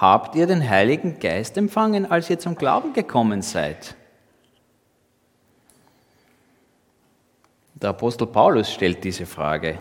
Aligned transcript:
habt 0.00 0.34
ihr 0.34 0.46
den 0.46 0.68
Heiligen 0.68 1.18
Geist 1.18 1.56
empfangen, 1.56 2.10
als 2.10 2.28
ihr 2.28 2.38
zum 2.38 2.54
Glauben 2.54 2.92
gekommen 2.92 3.42
seid? 3.42 3.94
Der 7.74 7.90
Apostel 7.90 8.26
Paulus 8.26 8.72
stellt 8.72 9.04
diese 9.04 9.26
Frage. 9.26 9.78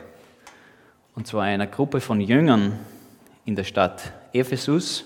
Und 1.16 1.28
zwar 1.28 1.44
einer 1.44 1.68
Gruppe 1.68 2.02
von 2.02 2.20
Jüngern 2.20 2.80
in 3.46 3.56
der 3.56 3.64
Stadt 3.64 4.12
Ephesus. 4.34 5.06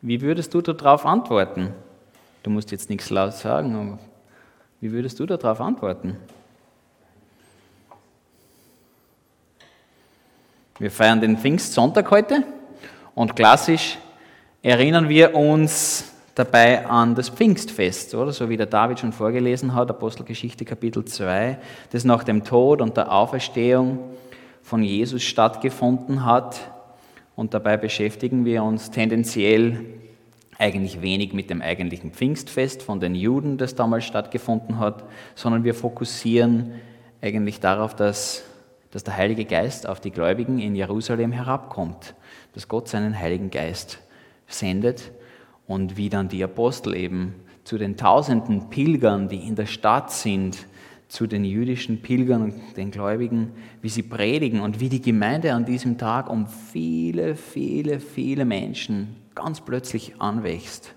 Wie 0.00 0.20
würdest 0.20 0.54
du 0.54 0.62
darauf 0.62 1.04
antworten? 1.04 1.74
Du 2.42 2.50
musst 2.50 2.70
jetzt 2.70 2.88
nichts 2.88 3.10
laut 3.10 3.34
sagen, 3.34 3.74
aber 3.74 3.98
wie 4.80 4.92
würdest 4.92 5.18
du 5.18 5.26
darauf 5.26 5.60
antworten? 5.60 6.16
Wir 10.78 10.90
feiern 10.90 11.20
den 11.20 11.36
Pfingstsonntag 11.36 12.10
heute 12.10 12.44
und 13.14 13.36
klassisch 13.36 13.98
erinnern 14.62 15.08
wir 15.08 15.34
uns 15.34 16.12
dabei 16.34 16.86
an 16.86 17.14
das 17.14 17.28
Pfingstfest, 17.28 18.14
oder? 18.14 18.32
So 18.32 18.48
wie 18.48 18.56
der 18.56 18.66
David 18.66 19.00
schon 19.00 19.12
vorgelesen 19.12 19.74
hat, 19.74 19.90
Apostelgeschichte 19.90 20.64
Kapitel 20.64 21.04
2, 21.04 21.58
das 21.90 22.04
nach 22.04 22.24
dem 22.24 22.44
Tod 22.44 22.80
und 22.80 22.96
der 22.96 23.12
Auferstehung 23.12 23.98
von 24.62 24.82
Jesus 24.82 25.22
stattgefunden 25.22 26.24
hat. 26.24 26.60
Und 27.36 27.54
dabei 27.54 27.76
beschäftigen 27.76 28.44
wir 28.44 28.62
uns 28.62 28.90
tendenziell 28.90 29.84
eigentlich 30.58 31.00
wenig 31.00 31.32
mit 31.32 31.48
dem 31.48 31.62
eigentlichen 31.62 32.12
Pfingstfest 32.12 32.82
von 32.82 33.00
den 33.00 33.14
Juden, 33.14 33.56
das 33.56 33.74
damals 33.74 34.04
stattgefunden 34.04 34.78
hat, 34.78 35.04
sondern 35.34 35.64
wir 35.64 35.74
fokussieren 35.74 36.72
eigentlich 37.22 37.60
darauf, 37.60 37.96
dass, 37.96 38.44
dass 38.90 39.04
der 39.04 39.16
Heilige 39.16 39.46
Geist 39.46 39.88
auf 39.88 40.00
die 40.00 40.10
Gläubigen 40.10 40.58
in 40.58 40.74
Jerusalem 40.74 41.32
herabkommt, 41.32 42.14
dass 42.54 42.68
Gott 42.68 42.88
seinen 42.88 43.18
Heiligen 43.18 43.50
Geist 43.50 43.98
sendet 44.46 45.12
und 45.66 45.96
wie 45.96 46.08
dann 46.08 46.28
die 46.28 46.42
Apostel 46.42 46.94
eben 46.94 47.34
zu 47.64 47.78
den 47.78 47.96
tausenden 47.96 48.70
Pilgern, 48.70 49.28
die 49.28 49.46
in 49.46 49.54
der 49.54 49.66
Stadt 49.66 50.10
sind, 50.12 50.66
zu 51.08 51.26
den 51.26 51.44
jüdischen 51.44 52.02
Pilgern 52.02 52.42
und 52.42 52.76
den 52.76 52.90
Gläubigen, 52.90 53.52
wie 53.82 53.88
sie 53.88 54.02
predigen 54.02 54.60
und 54.60 54.78
wie 54.78 54.88
die 54.88 55.02
Gemeinde 55.02 55.52
an 55.54 55.64
diesem 55.64 55.98
Tag 55.98 56.30
um 56.30 56.46
viele, 56.46 57.34
viele, 57.34 57.98
viele 57.98 58.44
Menschen 58.44 59.16
ganz 59.34 59.60
plötzlich 59.60 60.20
anwächst. 60.20 60.94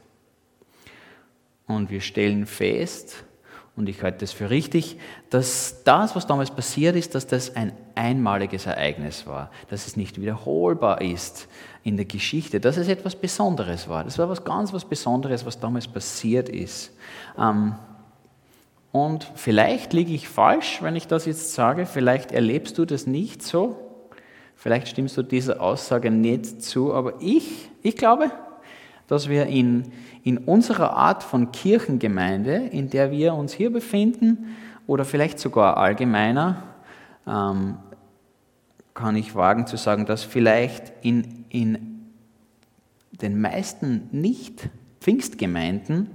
Und 1.66 1.90
wir 1.90 2.02
stellen 2.02 2.46
fest, 2.46 3.24
und 3.76 3.90
ich 3.90 4.04
halte 4.04 4.24
es 4.24 4.32
für 4.32 4.52
richtig, 4.52 5.00
dass 5.32 5.84
das, 5.84 6.16
was 6.16 6.28
damals 6.28 6.52
passiert 6.52 6.96
ist, 6.96 7.16
dass 7.16 7.26
das 7.26 7.56
ein 7.56 7.74
einmaliges 7.96 8.68
Ereignis 8.68 9.26
war, 9.26 9.50
dass 9.70 9.88
es 9.88 9.98
nicht 9.98 10.22
wiederholbar 10.22 11.02
ist 11.02 11.48
in 11.82 11.98
der 11.98 12.06
Geschichte, 12.06 12.60
dass 12.60 12.78
es 12.78 12.88
etwas 12.88 13.16
Besonderes 13.16 13.90
war. 13.90 14.04
Das 14.04 14.20
war 14.20 14.30
was 14.30 14.44
ganz 14.44 14.74
was 14.74 14.86
Besonderes, 14.86 15.46
was 15.46 15.60
damals 15.60 15.88
passiert 15.88 16.50
ist. 16.50 16.92
Ähm, 17.38 17.74
und 18.92 19.28
vielleicht 19.34 19.92
liege 19.92 20.14
ich 20.14 20.30
falsch, 20.30 20.84
wenn 20.84 20.96
ich 20.96 21.08
das 21.08 21.26
jetzt 21.26 21.54
sage, 21.54 21.88
vielleicht 21.88 22.32
erlebst 22.32 22.78
du 22.78 22.86
das 22.86 23.08
nicht 23.08 23.42
so, 23.42 23.76
vielleicht 24.56 24.88
stimmst 24.88 25.18
du 25.18 25.24
dieser 25.24 25.60
Aussage 25.60 26.12
nicht 26.12 26.62
zu, 26.62 26.94
aber 26.94 27.16
ich, 27.20 27.72
ich 27.82 27.98
glaube, 27.98 28.30
dass 29.08 29.30
wir 29.30 29.48
in, 29.48 29.92
in 30.24 30.38
unserer 30.38 30.94
Art 30.94 31.24
von 31.24 31.52
Kirchengemeinde, 31.52 32.56
in 32.56 32.90
der 32.90 33.12
wir 33.12 33.34
uns 33.34 33.54
hier 33.54 33.72
befinden, 33.72 34.56
oder 34.88 35.06
vielleicht 35.06 35.40
sogar 35.40 35.78
allgemeiner, 35.78 36.64
ähm, 37.26 37.78
kann 38.94 39.16
ich 39.16 39.36
wagen 39.36 39.66
zu 39.66 39.78
sagen, 39.78 40.06
dass 40.06 40.24
vielleicht 40.24 40.92
in, 41.02 41.46
in 41.50 42.12
den 43.12 43.40
meisten 43.40 44.10
Nicht-Pfingstgemeinden 44.12 46.12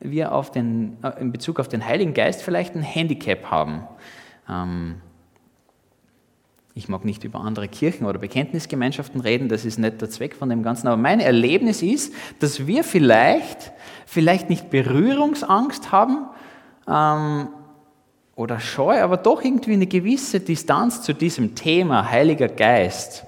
wir 0.00 0.32
auf 0.32 0.50
den, 0.50 0.96
äh, 1.02 1.20
in 1.20 1.30
Bezug 1.32 1.60
auf 1.60 1.68
den 1.68 1.86
Heiligen 1.86 2.14
Geist 2.14 2.42
vielleicht 2.42 2.74
ein 2.74 2.82
Handicap 2.82 3.50
haben. 3.50 3.84
Ähm, 4.48 4.96
ich 6.74 6.88
mag 6.88 7.04
nicht 7.04 7.24
über 7.24 7.40
andere 7.40 7.68
Kirchen 7.68 8.06
oder 8.06 8.18
Bekenntnisgemeinschaften 8.18 9.20
reden, 9.20 9.48
das 9.48 9.64
ist 9.64 9.78
nicht 9.78 10.00
der 10.00 10.10
Zweck 10.10 10.34
von 10.34 10.48
dem 10.48 10.62
Ganzen, 10.62 10.86
aber 10.86 10.96
mein 10.96 11.20
Erlebnis 11.20 11.82
ist, 11.82 12.14
dass 12.38 12.66
wir 12.66 12.84
vielleicht, 12.84 13.72
vielleicht 14.06 14.48
nicht 14.50 14.70
Berührungsangst 14.70 15.90
haben 15.90 16.26
ähm, 16.88 17.48
oder 18.36 18.60
Scheu, 18.60 19.02
aber 19.02 19.16
doch 19.16 19.42
irgendwie 19.42 19.72
eine 19.72 19.86
gewisse 19.86 20.40
Distanz 20.40 21.02
zu 21.02 21.12
diesem 21.12 21.54
Thema 21.54 22.08
Heiliger 22.08 22.48
Geist. 22.48 23.24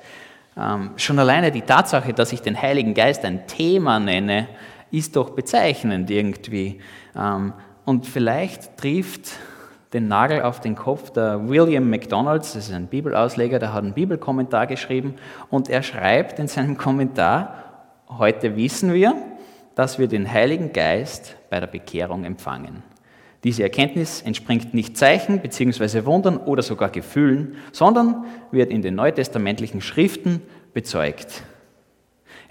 Ähm, 0.56 0.90
schon 0.96 1.18
alleine 1.18 1.50
die 1.50 1.62
Tatsache, 1.62 2.12
dass 2.12 2.32
ich 2.32 2.42
den 2.42 2.60
Heiligen 2.60 2.94
Geist 2.94 3.24
ein 3.24 3.46
Thema 3.46 3.98
nenne, 3.98 4.48
ist 4.90 5.16
doch 5.16 5.30
bezeichnend 5.30 6.10
irgendwie. 6.10 6.80
Ähm, 7.16 7.54
und 7.84 8.06
vielleicht 8.06 8.76
trifft 8.76 9.32
den 9.92 10.08
Nagel 10.08 10.42
auf 10.42 10.60
den 10.60 10.74
Kopf 10.74 11.10
der 11.10 11.48
William 11.48 11.88
McDonalds, 11.90 12.54
das 12.54 12.68
ist 12.68 12.74
ein 12.74 12.86
Bibelausleger, 12.86 13.58
der 13.58 13.74
hat 13.74 13.84
einen 13.84 13.92
Bibelkommentar 13.92 14.66
geschrieben 14.66 15.16
und 15.50 15.68
er 15.68 15.82
schreibt 15.82 16.38
in 16.38 16.48
seinem 16.48 16.78
Kommentar, 16.78 17.54
heute 18.08 18.56
wissen 18.56 18.92
wir, 18.94 19.14
dass 19.74 19.98
wir 19.98 20.08
den 20.08 20.30
Heiligen 20.30 20.72
Geist 20.72 21.36
bei 21.50 21.60
der 21.60 21.66
Bekehrung 21.66 22.24
empfangen. 22.24 22.82
Diese 23.44 23.64
Erkenntnis 23.64 24.22
entspringt 24.22 24.72
nicht 24.72 24.96
Zeichen 24.96 25.40
bzw. 25.40 26.04
Wundern 26.04 26.36
oder 26.36 26.62
sogar 26.62 26.90
Gefühlen, 26.90 27.56
sondern 27.72 28.24
wird 28.50 28.70
in 28.70 28.82
den 28.82 28.94
neutestamentlichen 28.94 29.80
Schriften 29.80 30.42
bezeugt. 30.72 31.42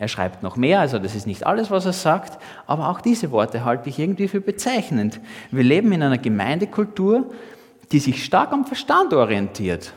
Er 0.02 0.08
schreibt 0.08 0.42
noch 0.42 0.56
mehr, 0.56 0.80
also 0.80 0.98
das 0.98 1.14
ist 1.14 1.28
nicht 1.28 1.46
alles, 1.46 1.70
was 1.70 1.86
er 1.86 1.94
sagt, 1.94 2.42
aber 2.66 2.90
auch 2.90 3.02
diese 3.02 3.30
Worte 3.30 3.64
halte 3.64 3.88
ich 3.88 4.00
irgendwie 4.00 4.28
für 4.28 4.42
bezeichnend. 4.42 5.20
Wir 5.52 5.64
leben 5.64 5.92
in 5.92 6.02
einer 6.02 6.18
Gemeindekultur, 6.18 7.30
die 7.92 8.00
sich 8.00 8.26
stark 8.26 8.52
am 8.52 8.66
Verstand 8.66 9.14
orientiert. 9.14 9.94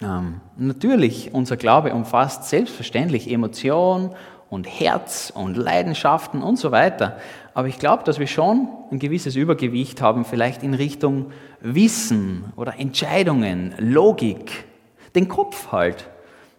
Ähm, 0.00 0.40
natürlich, 0.56 1.34
unser 1.34 1.58
Glaube 1.58 1.92
umfasst 1.92 2.44
selbstverständlich 2.44 3.30
Emotion 3.30 4.14
und 4.48 4.66
Herz 4.66 5.30
und 5.34 5.58
Leidenschaften 5.58 6.42
und 6.42 6.56
so 6.56 6.72
weiter. 6.72 7.18
Aber 7.52 7.68
ich 7.68 7.78
glaube, 7.78 8.04
dass 8.04 8.18
wir 8.18 8.26
schon 8.26 8.68
ein 8.90 9.00
gewisses 9.00 9.36
Übergewicht 9.36 10.00
haben, 10.00 10.24
vielleicht 10.24 10.62
in 10.62 10.72
Richtung 10.72 11.30
Wissen 11.60 12.54
oder 12.56 12.80
Entscheidungen, 12.80 13.74
Logik, 13.76 14.64
den 15.14 15.28
Kopf 15.28 15.72
halt. 15.72 16.08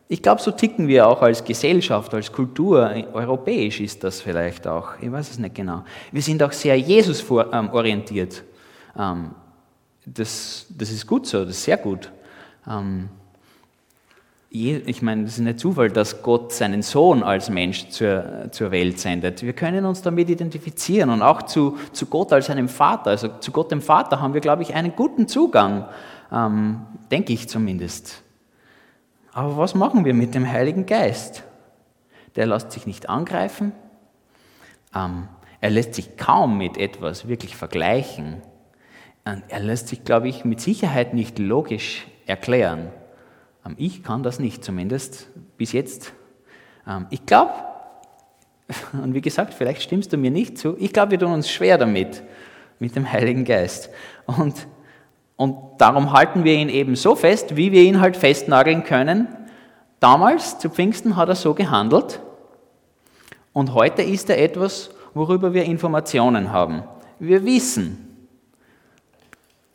Ich 0.08 0.22
glaube, 0.22 0.40
so 0.40 0.52
ticken 0.52 0.88
wir 0.88 1.08
auch 1.08 1.22
als 1.22 1.44
Gesellschaft, 1.44 2.14
als 2.14 2.32
Kultur. 2.32 2.92
Europäisch 3.14 3.80
ist 3.80 4.04
das 4.04 4.22
vielleicht 4.22 4.68
auch. 4.68 4.90
Ich 5.02 5.12
weiß 5.12 5.32
es 5.32 5.40
nicht 5.40 5.56
genau. 5.56 5.84
Wir 6.12 6.22
sind 6.22 6.44
auch 6.44 6.52
sehr 6.52 6.78
Jesus-orientiert. 6.78 8.44
Ähm, 8.98 9.32
das, 10.06 10.68
das 10.70 10.92
ist 10.92 11.08
gut 11.08 11.26
so, 11.26 11.40
das 11.40 11.56
ist 11.58 11.64
sehr 11.64 11.78
gut. 11.78 12.12
Ähm, 12.68 13.10
ich 14.58 15.02
meine, 15.02 15.24
es 15.24 15.34
ist 15.34 15.40
nicht 15.40 15.60
Zufall, 15.60 15.90
dass 15.90 16.22
Gott 16.22 16.54
seinen 16.54 16.82
Sohn 16.82 17.24
als 17.24 17.50
Mensch 17.50 17.90
zur, 17.90 18.50
zur 18.52 18.72
Welt 18.72 19.00
sendet. 19.00 19.42
Wir 19.42 19.52
können 19.52 19.84
uns 19.86 20.02
damit 20.02 20.30
identifizieren 20.30 21.10
und 21.10 21.22
auch 21.22 21.42
zu, 21.42 21.78
zu 21.92 22.06
Gott 22.06 22.32
als 22.32 22.50
einem 22.50 22.70
Vater. 22.70 23.10
Also 23.10 23.28
zu 23.40 23.52
Gott 23.52 23.72
dem 23.72 23.82
Vater 23.82 24.22
haben 24.22 24.34
wir, 24.34 24.40
glaube 24.40 24.62
ich, 24.62 24.74
einen 24.74 24.96
guten 24.96 25.28
Zugang, 25.28 25.86
ähm, 26.32 26.82
denke 27.12 27.34
ich 27.34 27.50
zumindest. 27.50 28.22
Aber 29.36 29.58
was 29.58 29.76
machen 29.76 30.06
wir 30.06 30.14
mit 30.14 30.34
dem 30.34 30.50
Heiligen 30.50 30.86
Geist? 30.86 31.44
Der 32.38 32.46
lässt 32.46 32.72
sich 32.72 32.88
nicht 32.88 33.10
angreifen. 33.10 33.74
Ähm, 34.96 35.28
er 35.60 35.72
lässt 35.72 35.94
sich 35.94 36.16
kaum 36.16 36.58
mit 36.58 36.78
etwas 36.78 37.28
wirklich 37.28 37.58
vergleichen. 37.58 38.42
Er 39.26 39.60
lässt 39.60 39.90
sich, 39.90 40.06
glaube 40.06 40.30
ich, 40.30 40.46
mit 40.46 40.62
Sicherheit 40.62 41.14
nicht 41.14 41.38
logisch 41.38 42.08
erklären. 42.26 42.92
Ähm, 43.66 43.76
ich 43.78 44.04
kann 44.04 44.24
das 44.24 44.40
nicht, 44.40 44.64
zumindest 44.64 45.28
bis 45.58 45.74
jetzt. 45.74 46.14
Ähm, 46.88 47.08
ich 47.10 47.26
glaube, 47.26 47.52
und 48.94 49.14
wie 49.16 49.22
gesagt, 49.22 49.54
vielleicht 49.54 49.82
stimmst 49.82 50.14
du 50.14 50.18
mir 50.18 50.32
nicht 50.32 50.58
zu, 50.58 50.78
ich 50.80 50.94
glaube, 50.94 51.12
wir 51.12 51.20
tun 51.20 51.34
uns 51.34 51.52
schwer 51.52 51.78
damit, 51.78 52.24
mit 52.80 52.96
dem 52.96 53.12
Heiligen 53.12 53.44
Geist. 53.44 53.90
Und 54.28 54.66
und 55.38 55.58
darum 55.80 56.14
halten 56.14 56.44
wir 56.44 56.54
ihn 56.54 56.70
eben 56.70 56.96
so 56.96 57.16
fest, 57.16 57.56
wie 57.56 57.72
wir 57.72 57.84
ihn 57.84 58.00
halt 58.00 58.16
festnageln 58.16 58.84
können. 58.84 59.28
Damals, 60.00 60.60
zu 60.60 60.70
Pfingsten, 60.70 61.16
hat 61.16 61.30
er 61.30 61.36
so 61.36 61.54
gehandelt. 61.54 62.22
Und 63.52 63.74
heute 63.74 64.02
ist 64.02 64.30
er 64.30 64.42
etwas, 64.42 64.92
worüber 65.14 65.54
wir 65.54 65.64
Informationen 65.64 66.52
haben. 66.52 66.84
Wir 67.20 67.44
wissen, 67.46 68.28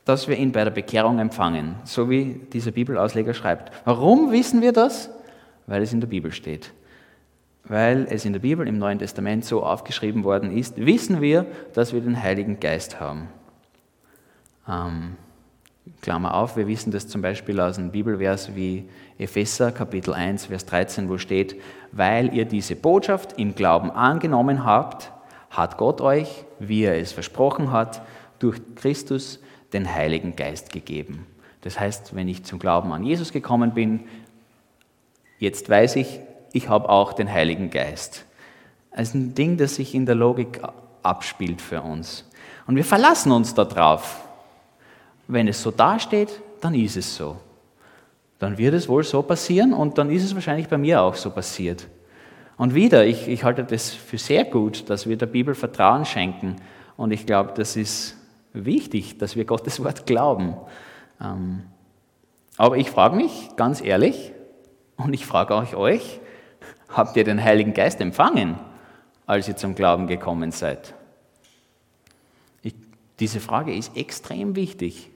dass 0.05 0.29
wir 0.29 0.37
ihn 0.37 0.53
bei 0.53 0.65
der 0.65 0.71
Bekehrung 0.71 1.19
empfangen, 1.19 1.77
so 1.85 2.09
wie 2.09 2.41
dieser 2.53 2.71
Bibelausleger 2.71 3.35
schreibt. 3.35 3.71
Warum 3.85 4.33
wissen 4.33 4.63
wir 4.63 4.73
das? 4.73 5.11
Weil 5.67 5.83
es 5.83 5.93
in 5.93 6.01
der 6.01 6.09
Bibel 6.09 6.33
steht. 6.33 6.73
Weil 7.65 8.06
es 8.11 8.25
in 8.25 8.33
der 8.33 8.41
Bibel 8.41 8.67
im 8.67 8.79
Neuen 8.79 8.99
Testament 8.99 9.45
so 9.45 9.63
aufgeschrieben 9.63 10.25
worden 10.25 10.56
ist, 10.56 10.85
wissen 10.85 11.21
wir, 11.21 11.47
dass 11.75 11.93
wir 11.93 12.01
den 12.01 12.21
Heiligen 12.21 12.59
Geist 12.61 12.99
haben. 12.99 13.29
Ähm 14.67 15.17
Klammer 16.01 16.35
auf, 16.35 16.57
wir 16.57 16.67
wissen 16.67 16.91
das 16.91 17.09
zum 17.09 17.23
Beispiel 17.23 17.61
aus 17.61 17.79
einem 17.79 17.91
Bibelvers 17.91 18.55
wie 18.55 18.89
Epheser 19.19 19.71
Kapitel 19.71 20.15
1, 20.15 20.47
Vers 20.47 20.67
13, 20.67 21.09
wo 21.09 21.19
steht, 21.19 21.61
weil 21.93 22.35
ihr 22.35 22.47
diese 22.47 22.77
Botschaft 22.77 23.39
im 23.39 23.55
Glauben 23.55 23.91
angenommen 23.91 24.65
habt, 24.65 25.13
hat 25.51 25.77
Gott 25.77 26.01
euch, 26.01 26.45
wie 26.59 26.85
er 26.85 26.99
es 26.99 27.13
versprochen 27.13 27.71
hat, 27.71 28.03
durch 28.39 28.59
Christus 28.77 29.41
den 29.73 29.93
Heiligen 29.93 30.37
Geist 30.37 30.73
gegeben. 30.73 31.27
Das 31.61 31.79
heißt, 31.79 32.15
wenn 32.15 32.29
ich 32.29 32.45
zum 32.45 32.59
Glauben 32.59 32.93
an 32.93 33.05
Jesus 33.05 33.33
gekommen 33.33 33.75
bin, 33.75 34.01
jetzt 35.39 35.69
weiß 35.69 35.97
ich, 35.97 36.21
ich 36.53 36.69
habe 36.69 36.89
auch 36.89 37.13
den 37.13 37.31
Heiligen 37.31 37.71
Geist. 37.71 38.25
Das 38.91 39.09
ist 39.09 39.15
ein 39.15 39.35
Ding, 39.35 39.57
das 39.57 39.77
sich 39.77 39.95
in 39.95 40.07
der 40.07 40.15
Logik 40.15 40.61
abspielt 41.03 41.61
für 41.61 41.83
uns. 41.83 42.25
Und 42.67 42.77
wir 42.77 42.85
verlassen 42.85 43.33
uns 43.33 43.55
darauf. 43.55 44.25
Wenn 45.31 45.47
es 45.47 45.62
so 45.62 45.71
dasteht, 45.71 46.41
dann 46.61 46.75
ist 46.75 46.97
es 46.97 47.15
so. 47.15 47.37
Dann 48.41 48.59
wird 48.59 48.75
es 48.75 48.88
wohl 48.88 49.05
so 49.05 49.23
passieren 49.23 49.73
und 49.73 49.97
dann 49.97 50.11
ist 50.11 50.25
es 50.25 50.35
wahrscheinlich 50.35 50.69
bei 50.69 50.77
mir 50.77 51.03
auch 51.03 51.15
so 51.15 51.31
passiert. 51.31 51.87
Und 52.56 52.75
wieder, 52.75 53.06
ich, 53.06 53.29
ich 53.29 53.44
halte 53.44 53.62
das 53.62 53.91
für 53.91 54.19
sehr 54.19 54.44
gut, 54.44 54.91
dass 54.91 55.09
wir 55.09 55.17
der 55.17 55.27
Bibel 55.27 55.55
Vertrauen 55.55 56.05
schenken. 56.05 56.56
Und 56.97 57.12
ich 57.12 57.27
glaube, 57.27 57.53
das 57.55 57.77
ist 57.77 58.17
wichtig, 58.53 59.19
dass 59.19 59.37
wir 59.37 59.44
Gottes 59.47 59.82
Wort 59.85 60.05
glauben. 60.05 60.56
Ähm, 61.21 61.62
aber 62.56 62.77
ich 62.77 62.91
frage 62.91 63.15
mich 63.15 63.50
ganz 63.56 63.81
ehrlich, 63.81 64.32
und 64.97 65.12
ich 65.12 65.27
frage 65.27 65.55
auch 65.55 65.75
euch, 65.75 66.21
habt 66.88 67.17
ihr 67.17 67.25
den 67.25 67.43
Heiligen 67.43 67.73
Geist 67.73 68.00
empfangen, 68.00 68.59
als 69.27 69.49
ihr 69.49 69.56
zum 69.56 69.75
Glauben 69.75 70.06
gekommen 70.06 70.50
seid? 70.50 70.94
Ich, 72.62 72.75
diese 73.21 73.38
Frage 73.38 73.75
ist 73.75 73.97
extrem 73.97 74.56
wichtig. 74.56 75.10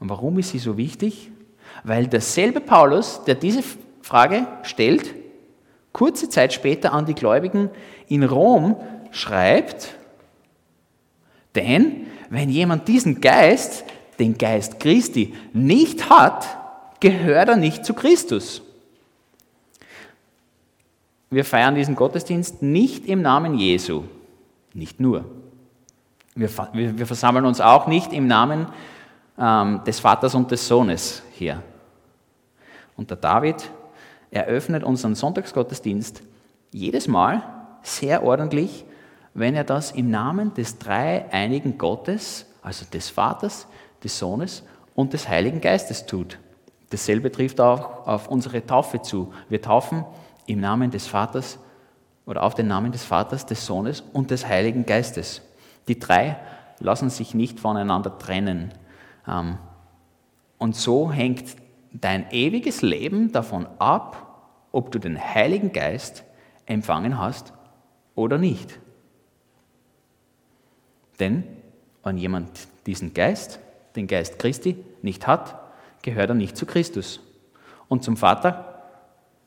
Und 0.00 0.08
warum 0.08 0.38
ist 0.38 0.50
sie 0.50 0.58
so 0.58 0.76
wichtig? 0.76 1.30
Weil 1.84 2.06
derselbe 2.06 2.60
Paulus, 2.60 3.22
der 3.24 3.34
diese 3.34 3.62
Frage 4.02 4.46
stellt, 4.62 5.14
kurze 5.92 6.28
Zeit 6.28 6.52
später 6.52 6.92
an 6.92 7.06
die 7.06 7.14
Gläubigen 7.14 7.70
in 8.08 8.22
Rom 8.22 8.76
schreibt, 9.10 9.94
denn 11.54 12.06
wenn 12.30 12.50
jemand 12.50 12.88
diesen 12.88 13.20
Geist, 13.20 13.84
den 14.18 14.36
Geist 14.36 14.80
Christi, 14.80 15.34
nicht 15.52 16.10
hat, 16.10 16.46
gehört 17.00 17.48
er 17.48 17.56
nicht 17.56 17.84
zu 17.84 17.94
Christus. 17.94 18.62
Wir 21.30 21.44
feiern 21.44 21.74
diesen 21.74 21.94
Gottesdienst 21.94 22.62
nicht 22.62 23.06
im 23.06 23.22
Namen 23.22 23.58
Jesu, 23.58 24.04
nicht 24.72 25.00
nur. 25.00 25.24
Wir, 26.34 26.48
wir, 26.72 27.06
versammeln 27.06 27.44
uns 27.44 27.60
auch 27.60 27.86
nicht 27.86 28.12
im 28.12 28.26
Namen 28.26 28.66
ähm, 29.38 29.82
des 29.84 30.00
Vaters 30.00 30.34
und 30.34 30.50
des 30.50 30.66
Sohnes 30.66 31.22
hier. 31.32 31.62
Und 32.96 33.10
der 33.10 33.16
David 33.16 33.70
eröffnet 34.30 34.84
unseren 34.84 35.14
Sonntagsgottesdienst 35.14 36.22
jedes 36.72 37.08
Mal 37.08 37.42
sehr 37.82 38.22
ordentlich, 38.22 38.84
wenn 39.34 39.54
er 39.54 39.64
das 39.64 39.92
im 39.92 40.10
Namen 40.10 40.52
des 40.54 40.78
dreieinigen 40.78 41.78
Gottes, 41.78 42.46
also 42.62 42.84
des 42.92 43.08
Vaters, 43.08 43.66
des 44.02 44.18
Sohnes 44.18 44.64
und 44.94 45.12
des 45.12 45.28
Heiligen 45.28 45.60
Geistes 45.60 46.06
tut. 46.06 46.38
Dasselbe 46.90 47.30
trifft 47.30 47.60
auch 47.60 48.06
auf 48.06 48.28
unsere 48.28 48.64
Taufe 48.66 49.02
zu. 49.02 49.32
Wir 49.48 49.62
taufen 49.62 50.04
im 50.46 50.60
Namen 50.60 50.90
des 50.90 51.06
Vaters 51.06 51.58
oder 52.26 52.42
auf 52.42 52.54
den 52.54 52.66
Namen 52.66 52.92
des 52.92 53.04
Vaters, 53.04 53.46
des 53.46 53.64
Sohnes 53.64 54.02
und 54.12 54.30
des 54.30 54.46
Heiligen 54.46 54.86
Geistes. 54.86 55.42
Die 55.86 55.98
drei 55.98 56.36
lassen 56.80 57.10
sich 57.10 57.34
nicht 57.34 57.60
voneinander 57.60 58.18
trennen. 58.18 58.72
Ähm, 59.28 59.58
und 60.58 60.74
so 60.74 61.12
hängt 61.12 61.56
dein 61.92 62.30
ewiges 62.30 62.82
Leben 62.82 63.32
davon 63.32 63.66
ab, 63.78 64.24
ob 64.72 64.90
du 64.90 64.98
den 64.98 65.18
Heiligen 65.18 65.72
Geist 65.72 66.24
empfangen 66.66 67.18
hast 67.18 67.52
oder 68.14 68.38
nicht. 68.38 68.78
Denn 71.20 71.44
wenn 72.02 72.18
jemand 72.18 72.68
diesen 72.86 73.14
Geist, 73.14 73.60
den 73.96 74.06
Geist 74.06 74.38
Christi, 74.38 74.76
nicht 75.02 75.26
hat, 75.26 75.58
gehört 76.02 76.30
er 76.30 76.34
nicht 76.34 76.56
zu 76.56 76.66
Christus. 76.66 77.20
Und 77.88 78.04
zum 78.04 78.16
Vater 78.16 78.82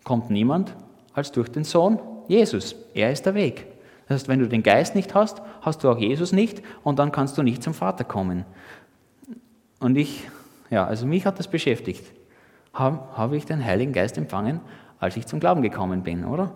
kommt 0.04 0.30
niemand 0.30 0.76
als 1.14 1.32
durch 1.32 1.50
den 1.50 1.64
Sohn 1.64 2.00
Jesus. 2.28 2.76
Er 2.94 3.12
ist 3.12 3.26
der 3.26 3.36
Weg. 3.36 3.68
Das 4.08 4.22
heißt, 4.22 4.28
wenn 4.28 4.40
du 4.40 4.48
den 4.48 4.64
Geist 4.64 4.96
nicht 4.96 5.14
hast, 5.16 5.42
hast 5.62 5.84
du 5.84 5.90
auch 5.90 5.98
Jesus 5.98 6.34
nicht 6.34 6.62
und 6.84 7.00
dann 7.00 7.12
kannst 7.12 7.38
du 7.38 7.44
nicht 7.44 7.64
zum 7.64 7.74
Vater 7.74 8.04
kommen. 8.04 8.46
Und 9.82 9.98
ich, 9.98 10.30
ja, 10.70 10.86
also 10.86 11.06
mich 11.06 11.26
hat 11.26 11.40
das 11.40 11.50
beschäftigt. 11.50 12.06
Habe, 12.74 13.00
habe 13.18 13.36
ich 13.36 13.46
den 13.46 13.66
Heiligen 13.66 13.92
Geist 13.92 14.18
empfangen, 14.18 14.62
als 15.00 15.18
ich 15.18 15.26
zum 15.26 15.42
Glauben 15.42 15.62
gekommen 15.62 16.04
bin, 16.04 16.24
oder? 16.24 16.56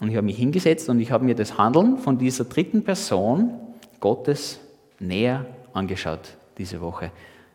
Und 0.00 0.08
ich 0.08 0.16
habe 0.16 0.26
mich 0.26 0.36
hingesetzt 0.36 0.88
und 0.88 0.98
ich 1.00 1.12
habe 1.12 1.24
mir 1.24 1.34
das 1.34 1.56
Handeln 1.56 1.96
von 1.96 2.18
dieser 2.18 2.44
dritten 2.44 2.84
Person 2.84 3.52
Gottes 4.00 4.60
näher 4.98 5.46
angeschaut 5.72 6.36
diese 6.58 6.80
Woche. 6.80 7.12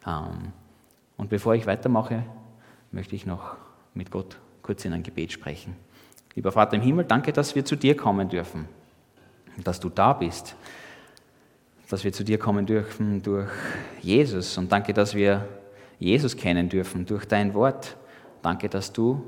Ähm, 0.08 0.54
und 1.18 1.30
bevor 1.30 1.56
ich 1.56 1.68
weitermache, 1.68 2.24
möchte 2.92 3.16
ich 3.16 3.26
noch 3.26 3.56
mit 3.94 4.12
Gott 4.12 4.38
kurz 4.62 4.86
in 4.86 4.94
ein 4.94 5.04
Gebet 5.04 5.32
sprechen. 5.32 5.76
Lieber 6.36 6.52
Vater 6.52 6.76
im 6.78 6.82
Himmel, 6.82 7.06
danke, 7.06 7.34
dass 7.34 7.54
wir 7.54 7.66
zu 7.66 7.76
dir 7.76 7.98
kommen 7.98 8.30
dürfen, 8.30 8.68
dass 9.64 9.80
du 9.80 9.90
da 9.90 10.14
bist, 10.14 10.56
dass 11.90 12.04
wir 12.04 12.12
zu 12.12 12.24
dir 12.24 12.40
kommen 12.40 12.66
dürfen 12.66 13.22
durch 13.22 13.50
Jesus 14.02 14.58
und 14.58 14.72
danke, 14.72 14.94
dass 14.94 15.14
wir 15.14 15.48
Jesus 16.00 16.36
kennen 16.36 16.70
dürfen 16.70 17.06
durch 17.06 17.26
dein 17.26 17.54
Wort. 17.54 17.96
Danke, 18.42 18.70
dass 18.70 18.92
du 18.92 19.24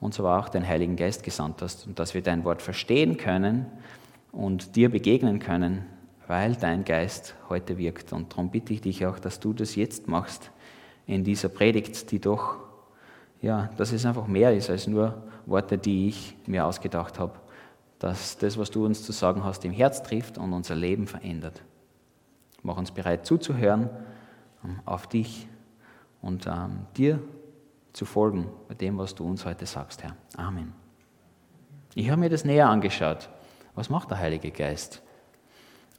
uns 0.00 0.18
aber 0.18 0.38
auch 0.38 0.48
den 0.48 0.66
Heiligen 0.66 0.96
Geist 0.96 1.22
gesandt 1.22 1.62
hast 1.62 1.86
und 1.86 1.98
dass 1.98 2.14
wir 2.14 2.22
dein 2.22 2.44
Wort 2.44 2.62
verstehen 2.62 3.16
können 3.16 3.66
und 4.32 4.76
dir 4.76 4.90
begegnen 4.90 5.38
können, 5.38 5.84
weil 6.26 6.54
dein 6.54 6.84
Geist 6.84 7.34
heute 7.48 7.78
wirkt. 7.78 8.12
Und 8.12 8.32
darum 8.32 8.50
bitte 8.50 8.72
ich 8.72 8.80
dich 8.80 9.06
auch, 9.06 9.18
dass 9.18 9.40
du 9.40 9.52
das 9.52 9.74
jetzt 9.74 10.08
machst 10.08 10.50
in 11.06 11.24
dieser 11.24 11.48
Predigt, 11.48 12.10
die 12.10 12.20
doch, 12.20 12.56
ja, 13.40 13.70
dass 13.76 13.92
es 13.92 14.04
einfach 14.04 14.26
mehr 14.26 14.54
ist 14.54 14.70
als 14.70 14.86
nur 14.86 15.22
Worte, 15.46 15.78
die 15.78 16.08
ich 16.08 16.36
mir 16.46 16.66
ausgedacht 16.66 17.18
habe, 17.18 17.32
dass 17.98 18.38
das, 18.38 18.58
was 18.58 18.70
du 18.70 18.84
uns 18.84 19.02
zu 19.02 19.12
sagen 19.12 19.44
hast, 19.44 19.64
im 19.64 19.72
Herz 19.72 20.02
trifft 20.02 20.38
und 20.38 20.52
unser 20.52 20.74
Leben 20.74 21.06
verändert. 21.06 21.62
Mach 22.68 22.76
uns 22.76 22.90
bereit 22.90 23.24
zuzuhören 23.24 23.88
ähm, 24.62 24.80
auf 24.84 25.06
dich 25.06 25.48
und 26.20 26.46
ähm, 26.46 26.80
dir 26.98 27.18
zu 27.94 28.04
folgen 28.04 28.46
bei 28.68 28.74
dem, 28.74 28.98
was 28.98 29.14
du 29.14 29.24
uns 29.24 29.46
heute 29.46 29.64
sagst, 29.64 30.02
Herr. 30.02 30.14
Amen. 30.36 30.74
Ich 31.94 32.10
habe 32.10 32.20
mir 32.20 32.28
das 32.28 32.44
näher 32.44 32.68
angeschaut. 32.68 33.30
Was 33.74 33.88
macht 33.88 34.10
der 34.10 34.18
Heilige 34.18 34.50
Geist? 34.50 35.02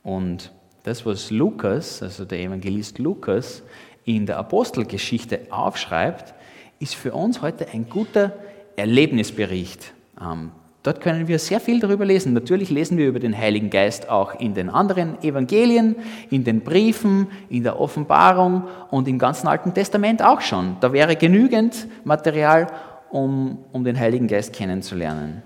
Und 0.03 0.53
das, 0.83 1.07
was 1.07 1.31
Lukas, 1.31 2.03
also 2.03 2.23
der 2.23 2.39
Evangelist 2.39 2.99
Lukas, 2.99 3.63
in 4.05 4.27
der 4.27 4.37
Apostelgeschichte 4.37 5.47
aufschreibt, 5.49 6.35
ist 6.77 6.93
für 6.93 7.13
uns 7.13 7.41
heute 7.41 7.69
ein 7.69 7.89
guter 7.89 8.33
Erlebnisbericht. 8.75 9.91
Ähm, 10.21 10.51
dort 10.83 11.01
können 11.01 11.27
wir 11.27 11.39
sehr 11.39 11.59
viel 11.59 11.79
darüber 11.79 12.05
lesen. 12.05 12.33
Natürlich 12.33 12.69
lesen 12.69 12.97
wir 12.97 13.07
über 13.07 13.19
den 13.19 13.37
Heiligen 13.37 13.69
Geist 13.69 14.09
auch 14.09 14.39
in 14.39 14.53
den 14.53 14.69
anderen 14.69 15.21
Evangelien, 15.23 15.95
in 16.29 16.43
den 16.43 16.61
Briefen, 16.61 17.27
in 17.49 17.63
der 17.63 17.79
Offenbarung 17.79 18.63
und 18.89 19.07
im 19.07 19.19
ganzen 19.19 19.47
Alten 19.47 19.73
Testament 19.73 20.23
auch 20.23 20.41
schon. 20.41 20.77
Da 20.79 20.93
wäre 20.93 21.15
genügend 21.15 21.87
Material, 22.03 22.67
um, 23.11 23.59
um 23.71 23.83
den 23.83 23.99
Heiligen 23.99 24.27
Geist 24.27 24.53
kennenzulernen. 24.53 25.43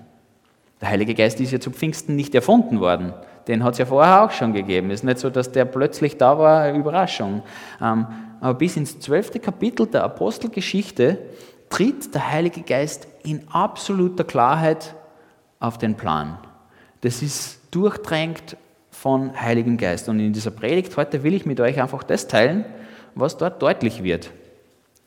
Der 0.81 0.89
Heilige 0.89 1.13
Geist 1.13 1.39
ist 1.39 1.51
ja 1.51 1.59
zu 1.59 1.71
Pfingsten 1.71 2.15
nicht 2.15 2.35
erfunden 2.35 2.81
worden. 2.81 3.13
Den 3.47 3.63
hat 3.63 3.73
es 3.73 3.79
ja 3.79 3.85
vorher 3.85 4.23
auch 4.23 4.31
schon 4.31 4.53
gegeben. 4.53 4.89
Es 4.89 4.99
ist 4.99 5.03
nicht 5.03 5.19
so, 5.19 5.29
dass 5.29 5.51
der 5.51 5.65
plötzlich 5.65 6.17
da 6.17 6.37
war, 6.37 6.61
eine 6.61 6.77
Überraschung. 6.77 7.43
Ähm, 7.81 8.05
aber 8.41 8.55
bis 8.55 8.75
ins 8.75 8.99
zwölfte 8.99 9.39
Kapitel 9.39 9.87
der 9.87 10.03
Apostelgeschichte 10.03 11.19
tritt 11.69 12.13
der 12.13 12.31
Heilige 12.31 12.61
Geist 12.61 13.07
in 13.23 13.47
absoluter 13.49 14.25
Klarheit 14.25 14.95
auf 15.63 15.77
den 15.77 15.95
Plan. 15.95 16.37
Das 17.01 17.21
ist 17.21 17.59
durchdrängt 17.71 18.57
von 18.91 19.39
Heiligen 19.39 19.77
Geist. 19.77 20.09
Und 20.09 20.19
in 20.19 20.33
dieser 20.33 20.51
Predigt 20.51 20.95
heute 20.97 21.23
will 21.23 21.33
ich 21.33 21.45
mit 21.45 21.59
euch 21.59 21.81
einfach 21.81 22.03
das 22.03 22.27
teilen, 22.27 22.65
was 23.15 23.37
dort 23.37 23.61
deutlich 23.61 24.03
wird. 24.03 24.31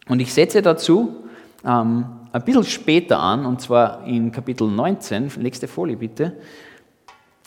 Und 0.09 0.21
ich 0.21 0.33
setze 0.33 0.63
dazu 0.63 1.25
ähm, 1.65 2.07
ein 2.33 2.45
bisschen 2.45 2.65
später 2.65 3.19
an, 3.19 3.45
und 3.45 3.61
zwar 3.61 4.05
in 4.07 4.33
Kapitel 4.33 4.69
19, 4.69 5.33
nächste 5.39 5.69
Folie 5.69 5.97
bitte. 5.97 6.33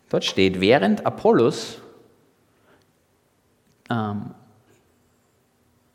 Dort 0.10 0.24
steht, 0.24 0.62
während 0.62 1.06
Apollos, 1.06 1.82
ähm, 3.89 4.32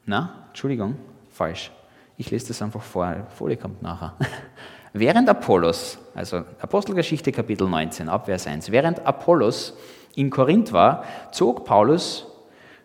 na, 0.04 0.46
Entschuldigung, 0.48 0.96
falsch. 1.30 1.70
Ich 2.16 2.30
lese 2.30 2.48
das 2.48 2.60
einfach 2.60 2.82
vor, 2.82 3.26
Folie 3.36 3.56
kommt 3.56 3.82
nachher. 3.82 4.14
Während 4.96 5.28
Apollos, 5.28 5.98
also 6.14 6.44
Apostelgeschichte 6.60 7.32
Kapitel 7.32 7.68
19, 7.68 8.08
Abvers 8.08 8.46
1, 8.46 8.70
während 8.70 9.04
Apollos 9.04 9.76
in 10.14 10.30
Korinth 10.30 10.72
war, 10.72 11.02
zog 11.32 11.64
Paulus 11.64 12.28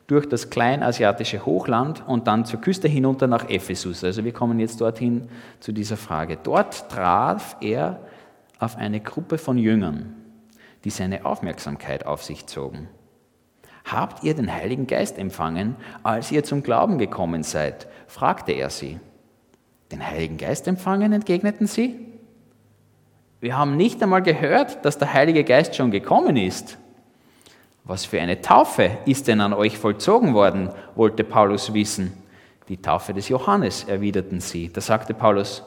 durch 0.08 0.28
das 0.28 0.50
kleinasiatische 0.50 1.46
Hochland 1.46 2.04
und 2.08 2.26
dann 2.26 2.46
zur 2.46 2.62
Küste 2.62 2.88
hinunter 2.88 3.28
nach 3.28 3.48
Ephesus. 3.48 4.04
Also 4.04 4.26
wir 4.26 4.34
kommen 4.34 4.60
jetzt 4.60 4.82
dorthin 4.82 5.30
zu 5.60 5.72
dieser 5.72 5.98
Frage. 5.98 6.40
Dort 6.42 6.90
traf 6.90 7.56
er 7.62 8.00
auf 8.58 8.76
eine 8.76 9.02
Gruppe 9.02 9.38
von 9.38 9.60
Jüngern, 9.60 10.16
die 10.86 10.90
seine 10.90 11.28
Aufmerksamkeit 11.28 12.08
auf 12.08 12.24
sich 12.24 12.48
zogen. 12.48 12.88
Habt 13.86 14.24
ihr 14.24 14.34
den 14.34 14.52
Heiligen 14.52 14.88
Geist 14.88 15.20
empfangen, 15.20 15.76
als 16.02 16.32
ihr 16.32 16.44
zum 16.44 16.64
Glauben 16.64 16.98
gekommen 16.98 17.44
seid? 17.44 17.88
fragte 18.08 18.54
er 18.54 18.72
sie. 18.72 19.00
Den 19.92 20.06
Heiligen 20.06 20.38
Geist 20.38 20.68
empfangen, 20.68 21.14
entgegneten 21.14 21.68
sie. 21.68 21.96
Wir 23.42 23.58
haben 23.58 23.78
nicht 23.78 24.02
einmal 24.04 24.22
gehört, 24.22 24.84
dass 24.86 24.98
der 24.98 25.14
Heilige 25.14 25.44
Geist 25.44 25.76
schon 25.76 25.92
gekommen 25.92 26.38
ist. 26.38 26.78
Was 27.86 28.06
für 28.06 28.22
eine 28.22 28.42
Taufe 28.42 28.92
ist 29.06 29.28
denn 29.28 29.42
an 29.42 29.54
euch 29.54 29.78
vollzogen 29.78 30.34
worden, 30.34 30.70
wollte 30.96 31.24
Paulus 31.24 31.74
wissen. 31.74 32.14
Die 32.68 32.78
Taufe 32.78 33.14
des 33.14 33.30
Johannes, 33.30 33.86
erwiderten 33.86 34.42
sie. 34.42 34.72
Da 34.72 34.80
sagte 34.80 35.16
Paulus, 35.16 35.64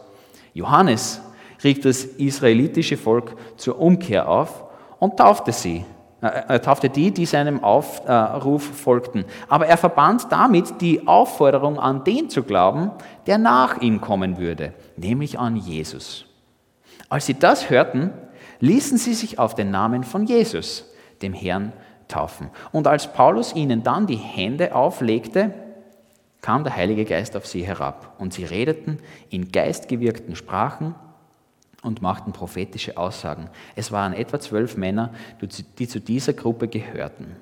Johannes 0.54 1.20
rief 1.64 1.80
das 1.80 2.04
israelitische 2.04 2.96
Volk 2.96 3.34
zur 3.56 3.80
Umkehr 3.80 4.28
auf 4.28 4.64
und 5.00 5.16
taufte 5.16 5.50
sie. 5.50 5.84
Er 6.22 6.62
taufte 6.62 6.88
die, 6.88 7.10
die 7.10 7.26
seinem 7.26 7.64
Aufruf 7.64 8.62
folgten. 8.62 9.24
Aber 9.48 9.66
er 9.66 9.76
verband 9.76 10.30
damit 10.30 10.80
die 10.80 11.08
Aufforderung 11.08 11.80
an 11.80 12.04
den 12.04 12.30
zu 12.30 12.44
glauben, 12.44 12.92
der 13.26 13.38
nach 13.38 13.78
ihm 13.78 14.00
kommen 14.00 14.38
würde, 14.38 14.72
nämlich 14.96 15.40
an 15.40 15.56
Jesus. 15.56 16.26
Als 17.08 17.26
sie 17.26 17.34
das 17.34 17.70
hörten, 17.70 18.12
ließen 18.60 18.98
sie 18.98 19.14
sich 19.14 19.40
auf 19.40 19.56
den 19.56 19.72
Namen 19.72 20.04
von 20.04 20.24
Jesus, 20.24 20.88
dem 21.22 21.32
Herrn, 21.32 21.72
taufen. 22.06 22.50
Und 22.70 22.86
als 22.86 23.12
Paulus 23.12 23.52
ihnen 23.54 23.82
dann 23.82 24.06
die 24.06 24.16
Hände 24.16 24.76
auflegte, 24.76 25.52
kam 26.40 26.62
der 26.62 26.76
Heilige 26.76 27.04
Geist 27.04 27.36
auf 27.36 27.46
sie 27.46 27.66
herab 27.66 28.14
und 28.18 28.32
sie 28.32 28.44
redeten 28.44 29.00
in 29.28 29.50
geistgewirkten 29.50 30.36
Sprachen 30.36 30.94
und 31.82 32.00
machten 32.00 32.32
prophetische 32.32 32.96
Aussagen. 32.96 33.48
Es 33.74 33.92
waren 33.92 34.12
etwa 34.12 34.38
zwölf 34.38 34.76
Männer, 34.76 35.12
die 35.78 35.88
zu 35.88 36.00
dieser 36.00 36.32
Gruppe 36.32 36.68
gehörten. 36.68 37.36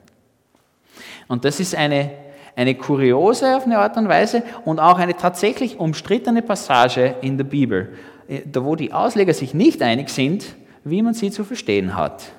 Und 1.29 1.45
das 1.45 1.61
ist 1.61 1.75
eine, 1.75 2.11
eine 2.57 2.75
kuriose 2.75 3.57
auf 3.57 3.65
eine 3.65 3.79
Art 3.79 3.97
und 3.97 4.09
Weise 4.09 4.43
und 4.65 4.81
auch 4.81 4.99
eine 4.99 5.17
tatsächlich 5.17 5.79
umstrittene 5.79 6.43
Passage 6.43 7.15
in 7.21 7.37
der 7.37 7.45
Bibel, 7.45 7.97
äh, 8.29 8.43
wo 8.55 8.77
die 8.77 8.93
Ausleger 8.93 9.35
sich 9.35 9.55
nicht 9.55 9.83
einig 9.83 10.09
sind, 10.09 10.57
wie 10.85 11.03
man 11.03 11.15
sie 11.15 11.31
zu 11.31 11.45
verstehen 11.45 11.97
hat. 11.97 12.33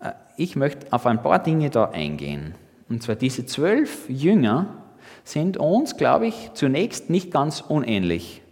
Äh, 0.00 0.12
ich 0.36 0.56
möchte 0.56 0.92
auf 0.92 1.06
ein 1.06 1.22
paar 1.22 1.42
Dinge 1.42 1.70
da 1.70 1.86
eingehen. 1.86 2.54
Und 2.88 3.02
zwar 3.02 3.16
diese 3.16 3.46
zwölf 3.46 4.08
Jünger 4.08 4.66
sind 5.24 5.56
uns, 5.56 5.96
glaube 5.96 6.26
ich, 6.26 6.50
zunächst 6.52 7.08
nicht 7.08 7.30
ganz 7.30 7.62
unähnlich 7.62 8.42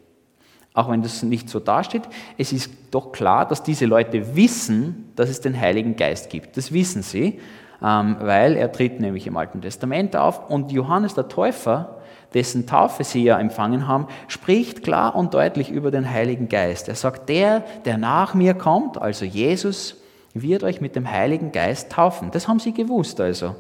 auch 0.75 0.91
wenn 0.91 1.03
das 1.03 1.23
nicht 1.23 1.49
so 1.49 1.61
dasteht, 1.61 2.03
es 2.39 2.53
ist 2.53 2.71
doch 2.91 3.13
klar, 3.13 3.47
dass 3.47 3.63
diese 3.63 3.87
Leute 3.87 4.35
wissen, 4.37 5.13
dass 5.17 5.29
es 5.29 5.41
den 5.41 5.59
Heiligen 5.59 5.97
Geist 5.97 6.31
gibt. 6.31 6.57
Das 6.57 6.73
wissen 6.73 7.03
sie, 7.03 7.41
ähm, 7.83 8.17
weil 8.21 8.57
er 8.57 8.73
tritt 8.73 9.01
nämlich 9.01 9.27
im 9.27 9.37
Alten 9.37 9.61
Testament 9.61 10.17
auf 10.17 10.49
und 10.49 10.73
Johannes 10.73 11.15
der 11.15 11.29
Täufer, 11.29 11.99
dessen 12.33 12.67
Taufe 12.67 13.05
sie 13.05 13.25
ja 13.25 13.39
empfangen 13.39 13.87
haben, 13.87 14.07
spricht 14.29 14.83
klar 14.83 15.15
und 15.15 15.35
deutlich 15.35 15.71
über 15.71 15.91
den 15.91 16.09
Heiligen 16.09 16.49
Geist. 16.49 16.89
Er 16.89 16.95
sagt, 16.95 17.29
der, 17.29 17.61
der 17.85 17.99
nach 17.99 18.33
mir 18.33 18.55
kommt, 18.55 18.97
also 18.97 19.27
Jesus, 19.27 19.97
wird 20.33 20.65
euch 20.65 20.81
mit 20.81 20.97
dem 20.97 21.11
Heiligen 21.11 21.53
Geist 21.53 21.93
taufen. 21.93 22.31
Das 22.31 22.49
haben 22.49 22.59
sie 22.59 22.73
gewusst 22.73 23.21
also. 23.21 23.55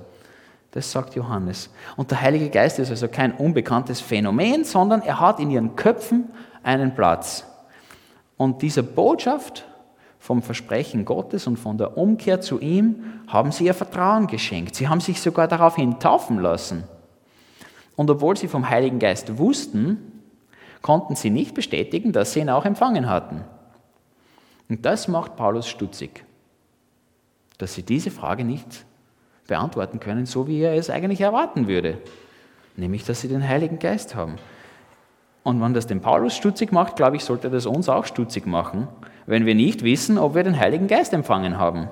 Das 0.70 0.90
sagt 0.90 1.14
Johannes. 1.14 1.68
Und 1.96 2.10
der 2.10 2.22
Heilige 2.22 2.48
Geist 2.48 2.78
ist 2.78 2.88
also 2.88 3.06
kein 3.06 3.32
unbekanntes 3.32 4.00
Phänomen, 4.00 4.64
sondern 4.64 5.02
er 5.02 5.20
hat 5.20 5.38
in 5.38 5.50
ihren 5.50 5.76
Köpfen 5.76 6.30
einen 6.62 6.94
Platz. 6.94 7.46
Und 8.36 8.62
dieser 8.62 8.82
Botschaft 8.82 9.64
vom 10.18 10.42
Versprechen 10.42 11.04
Gottes 11.04 11.46
und 11.46 11.58
von 11.58 11.78
der 11.78 11.98
Umkehr 11.98 12.40
zu 12.40 12.60
ihm 12.60 13.20
haben 13.26 13.50
sie 13.50 13.66
ihr 13.66 13.74
Vertrauen 13.74 14.26
geschenkt. 14.28 14.76
Sie 14.76 14.88
haben 14.88 15.00
sich 15.00 15.20
sogar 15.20 15.48
daraufhin 15.48 15.98
taufen 15.98 16.38
lassen. 16.38 16.84
Und 17.96 18.10
obwohl 18.10 18.36
sie 18.36 18.48
vom 18.48 18.68
Heiligen 18.68 18.98
Geist 18.98 19.38
wussten, 19.38 20.22
konnten 20.80 21.16
sie 21.16 21.30
nicht 21.30 21.54
bestätigen, 21.54 22.12
dass 22.12 22.32
sie 22.32 22.40
ihn 22.40 22.50
auch 22.50 22.64
empfangen 22.64 23.08
hatten. 23.08 23.44
Und 24.68 24.84
das 24.84 25.08
macht 25.08 25.36
Paulus 25.36 25.68
stutzig, 25.68 26.24
dass 27.58 27.74
sie 27.74 27.82
diese 27.82 28.10
Frage 28.10 28.44
nicht 28.44 28.84
beantworten 29.46 30.00
können, 30.00 30.26
so 30.26 30.46
wie 30.46 30.60
er 30.60 30.74
es 30.74 30.88
eigentlich 30.88 31.20
erwarten 31.20 31.68
würde, 31.68 31.98
nämlich 32.76 33.04
dass 33.04 33.20
sie 33.20 33.28
den 33.28 33.46
Heiligen 33.46 33.78
Geist 33.78 34.14
haben. 34.14 34.36
Und 35.42 35.60
wenn 35.60 35.74
das 35.74 35.86
den 35.86 36.00
Paulus 36.00 36.36
stutzig 36.36 36.72
macht, 36.72 36.96
glaube 36.96 37.16
ich, 37.16 37.24
sollte 37.24 37.50
das 37.50 37.66
uns 37.66 37.88
auch 37.88 38.04
stutzig 38.04 38.46
machen, 38.46 38.88
wenn 39.26 39.46
wir 39.46 39.54
nicht 39.54 39.82
wissen, 39.82 40.18
ob 40.18 40.34
wir 40.34 40.44
den 40.44 40.58
Heiligen 40.58 40.86
Geist 40.86 41.12
empfangen 41.12 41.58
haben. 41.58 41.88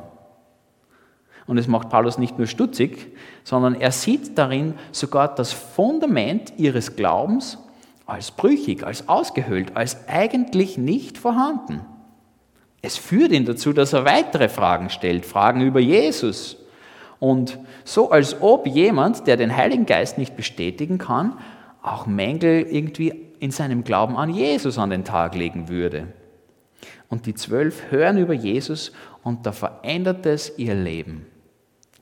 Und 1.47 1.59
es 1.59 1.66
macht 1.66 1.88
Paulus 1.88 2.16
nicht 2.16 2.38
nur 2.38 2.47
stutzig, 2.47 3.09
sondern 3.42 3.75
er 3.75 3.90
sieht 3.90 4.38
darin 4.38 4.75
sogar 4.92 5.35
das 5.35 5.52
Fundament 5.52 6.52
ihres 6.59 6.95
Glaubens 6.95 7.59
als 8.07 8.30
brüchig, 8.30 8.85
als 8.85 9.09
ausgehöhlt, 9.09 9.76
als 9.76 10.09
eigentlich 10.09 10.78
nicht 10.78 11.19
vorhanden. 11.19 11.80
Es 12.83 12.97
führt 12.97 13.33
ihn 13.33 13.47
dazu, 13.47 13.73
dass 13.73 13.92
er 13.92 14.04
weitere 14.04 14.49
Fragen 14.49 14.90
stellt, 14.90 15.26
Fragen 15.26 15.61
über 15.61 15.80
Jesus. 15.80 16.57
Und 17.19 17.59
so 17.85 18.11
als 18.11 18.40
ob 18.40 18.66
jemand, 18.66 19.26
der 19.26 19.37
den 19.37 19.54
Heiligen 19.54 19.87
Geist 19.87 20.19
nicht 20.19 20.37
bestätigen 20.37 20.99
kann, 20.99 21.37
auch 21.83 22.07
Mängel 22.07 22.62
irgendwie 22.62 23.29
in 23.40 23.50
seinem 23.50 23.82
Glauben 23.85 24.16
an 24.16 24.32
Jesus 24.32 24.78
an 24.78 24.90
den 24.90 25.04
Tag 25.04 25.35
legen 25.35 25.68
würde. 25.68 26.12
Und 27.09 27.26
die 27.26 27.35
zwölf 27.35 27.90
hören 27.90 28.18
über 28.18 28.35
Jesus 28.35 28.92
und 29.25 29.44
da 29.47 29.52
verändert 29.52 30.25
es 30.26 30.56
ihr 30.59 30.75
Leben. 30.75 31.26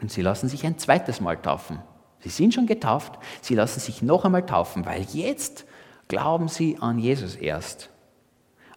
Und 0.02 0.10
sie 0.12 0.20
lassen 0.20 0.48
sich 0.48 0.66
ein 0.66 0.78
zweites 0.78 1.20
Mal 1.20 1.36
taufen. 1.36 1.78
Sie 2.20 2.28
sind 2.28 2.52
schon 2.52 2.66
getauft, 2.66 3.18
sie 3.40 3.54
lassen 3.54 3.80
sich 3.80 4.02
noch 4.02 4.24
einmal 4.24 4.44
taufen, 4.44 4.84
weil 4.84 5.02
jetzt 5.12 5.64
glauben 6.08 6.48
sie 6.48 6.76
an 6.80 6.98
Jesus 6.98 7.36
erst. 7.36 7.90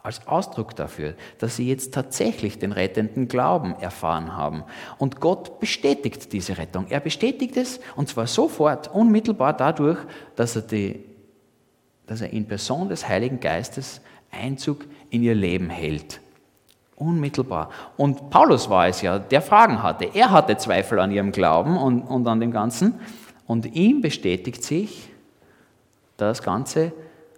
Als 0.04 0.26
Ausdruck 0.28 0.76
dafür, 0.76 1.16
dass 1.38 1.56
sie 1.56 1.68
jetzt 1.68 1.94
tatsächlich 1.94 2.58
den 2.58 2.72
rettenden 2.72 3.28
Glauben 3.28 3.76
erfahren 3.76 4.36
haben. 4.36 4.64
Und 4.98 5.20
Gott 5.20 5.60
bestätigt 5.60 6.34
diese 6.34 6.58
Rettung. 6.58 6.88
Er 6.90 7.00
bestätigt 7.00 7.56
es 7.58 7.80
und 7.96 8.08
zwar 8.08 8.26
sofort, 8.26 8.88
unmittelbar 8.88 9.54
dadurch, 9.54 10.00
dass 10.36 10.56
er 10.56 10.64
die 10.64 11.04
dass 12.12 12.20
er 12.20 12.34
in 12.34 12.46
Person 12.46 12.90
des 12.90 13.08
Heiligen 13.08 13.40
Geistes 13.40 14.02
Einzug 14.32 14.84
in 15.12 15.24
ihr 15.24 15.34
Leben 15.34 15.70
hält. 15.70 16.20
Unmittelbar. 16.98 17.70
Und 17.96 18.30
Paulus 18.30 18.70
war 18.70 18.90
es 18.90 19.02
ja, 19.02 19.18
der 19.18 19.42
Fragen 19.42 19.82
hatte. 19.82 20.10
Er 20.14 20.30
hatte 20.30 20.58
Zweifel 20.58 21.00
an 21.00 21.14
ihrem 21.14 21.32
Glauben 21.32 21.78
und, 21.78 22.02
und 22.02 22.28
an 22.28 22.42
dem 22.42 22.52
Ganzen. 22.52 22.96
Und 23.48 23.66
ihm 23.78 24.02
bestätigt 24.02 24.62
sich 24.62 25.10
das 26.18 26.44
Ganze, 26.44 26.92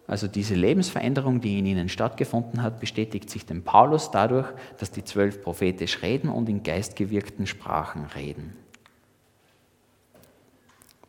also 0.08 0.26
diese 0.26 0.56
Lebensveränderung, 0.56 1.40
die 1.40 1.60
in 1.60 1.68
ihnen 1.68 1.88
stattgefunden 1.88 2.64
hat, 2.64 2.80
bestätigt 2.80 3.30
sich 3.30 3.46
dem 3.46 3.62
Paulus 3.62 4.10
dadurch, 4.10 4.48
dass 4.80 4.90
die 4.90 5.04
zwölf 5.04 5.44
prophetisch 5.44 6.02
reden 6.02 6.30
und 6.30 6.50
in 6.50 6.64
geistgewirkten 6.64 7.46
Sprachen 7.46 8.06
reden. 8.16 8.56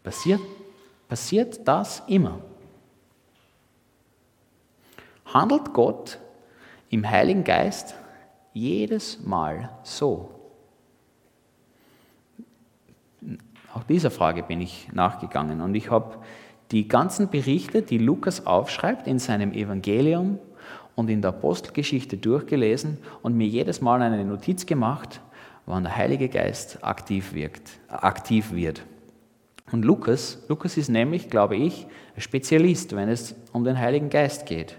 Passiert, 0.02 0.42
passiert 1.08 1.66
das 1.66 2.02
immer? 2.08 2.40
Handelt 5.24 5.72
Gott 5.72 6.18
im 6.90 7.08
Heiligen 7.08 7.44
Geist 7.44 7.94
jedes 8.52 9.20
Mal 9.24 9.70
so? 9.82 10.30
Auch 13.74 13.82
dieser 13.84 14.10
Frage 14.10 14.42
bin 14.42 14.60
ich 14.60 14.88
nachgegangen 14.92 15.60
und 15.60 15.74
ich 15.74 15.90
habe 15.90 16.18
die 16.70 16.86
ganzen 16.86 17.28
Berichte, 17.28 17.82
die 17.82 17.98
Lukas 17.98 18.46
aufschreibt 18.46 19.06
in 19.06 19.18
seinem 19.18 19.52
Evangelium 19.52 20.38
und 20.94 21.10
in 21.10 21.20
der 21.20 21.30
Apostelgeschichte 21.30 22.16
durchgelesen 22.16 22.98
und 23.22 23.36
mir 23.36 23.48
jedes 23.48 23.80
Mal 23.80 24.00
eine 24.00 24.24
Notiz 24.24 24.64
gemacht, 24.64 25.20
wann 25.66 25.82
der 25.82 25.96
Heilige 25.96 26.28
Geist 26.28 26.84
aktiv, 26.84 27.34
wirkt, 27.34 27.78
aktiv 27.88 28.52
wird. 28.52 28.82
Und 29.72 29.84
Lukas, 29.84 30.38
Lukas 30.48 30.76
ist 30.76 30.88
nämlich, 30.88 31.30
glaube 31.30 31.56
ich, 31.56 31.86
Spezialist, 32.16 32.94
wenn 32.94 33.08
es 33.08 33.34
um 33.52 33.64
den 33.64 33.78
Heiligen 33.78 34.10
Geist 34.10 34.46
geht 34.46 34.76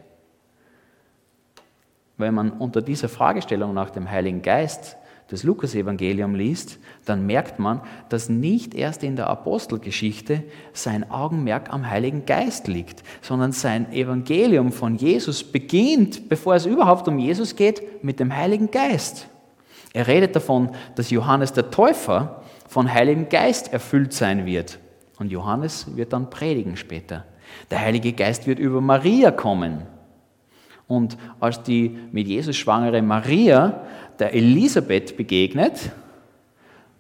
wenn 2.18 2.34
man 2.34 2.52
unter 2.52 2.82
dieser 2.82 3.10
Fragestellung 3.10 3.74
nach 3.74 3.90
dem 3.90 4.10
Heiligen 4.10 4.42
Geist 4.42 4.98
das 5.30 5.44
Lukasevangelium 5.44 6.36
liest, 6.36 6.78
dann 7.06 7.26
merkt 7.26 7.58
man, 7.58 7.82
dass 8.10 8.30
nicht 8.30 8.76
erst 8.76 9.04
in 9.04 9.16
der 9.16 9.28
Apostelgeschichte 9.28 10.44
sein 10.74 11.10
Augenmerk 11.10 11.74
am 11.74 11.90
Heiligen 11.90 12.26
Geist 12.26 12.68
liegt, 12.68 13.04
sondern 13.22 13.52
sein 13.52 13.92
Evangelium 13.92 14.72
von 14.72 14.96
Jesus 14.96 15.44
beginnt, 15.44 16.30
bevor 16.30 16.56
es 16.56 16.68
überhaupt 16.68 17.08
um 17.08 17.18
Jesus 17.18 17.56
geht, 17.56 18.04
mit 18.04 18.20
dem 18.20 18.36
Heiligen 18.36 18.70
Geist. 18.70 19.28
Er 19.94 20.08
redet 20.08 20.36
davon, 20.36 20.70
dass 20.96 21.10
Johannes 21.10 21.54
der 21.54 21.72
Täufer 21.72 22.44
von 22.68 22.94
Heiligem 22.94 23.30
Geist 23.30 23.74
erfüllt 23.74 24.14
sein 24.14 24.46
wird. 24.46 24.78
Und 25.18 25.32
Johannes 25.32 25.96
wird 25.96 26.14
dann 26.14 26.30
predigen 26.30 26.78
später. 26.78 27.26
Der 27.72 27.80
Heilige 27.80 28.14
Geist 28.14 28.46
wird 28.46 28.60
über 28.60 28.82
Maria 28.82 29.32
kommen. 29.32 29.84
Und 30.88 31.18
als 31.40 31.64
die 31.64 31.98
mit 32.12 32.28
Jesus 32.28 32.56
schwangere 32.56 33.02
Maria 33.02 33.82
der 34.20 34.34
Elisabeth 34.34 35.18
begegnet, 35.18 35.92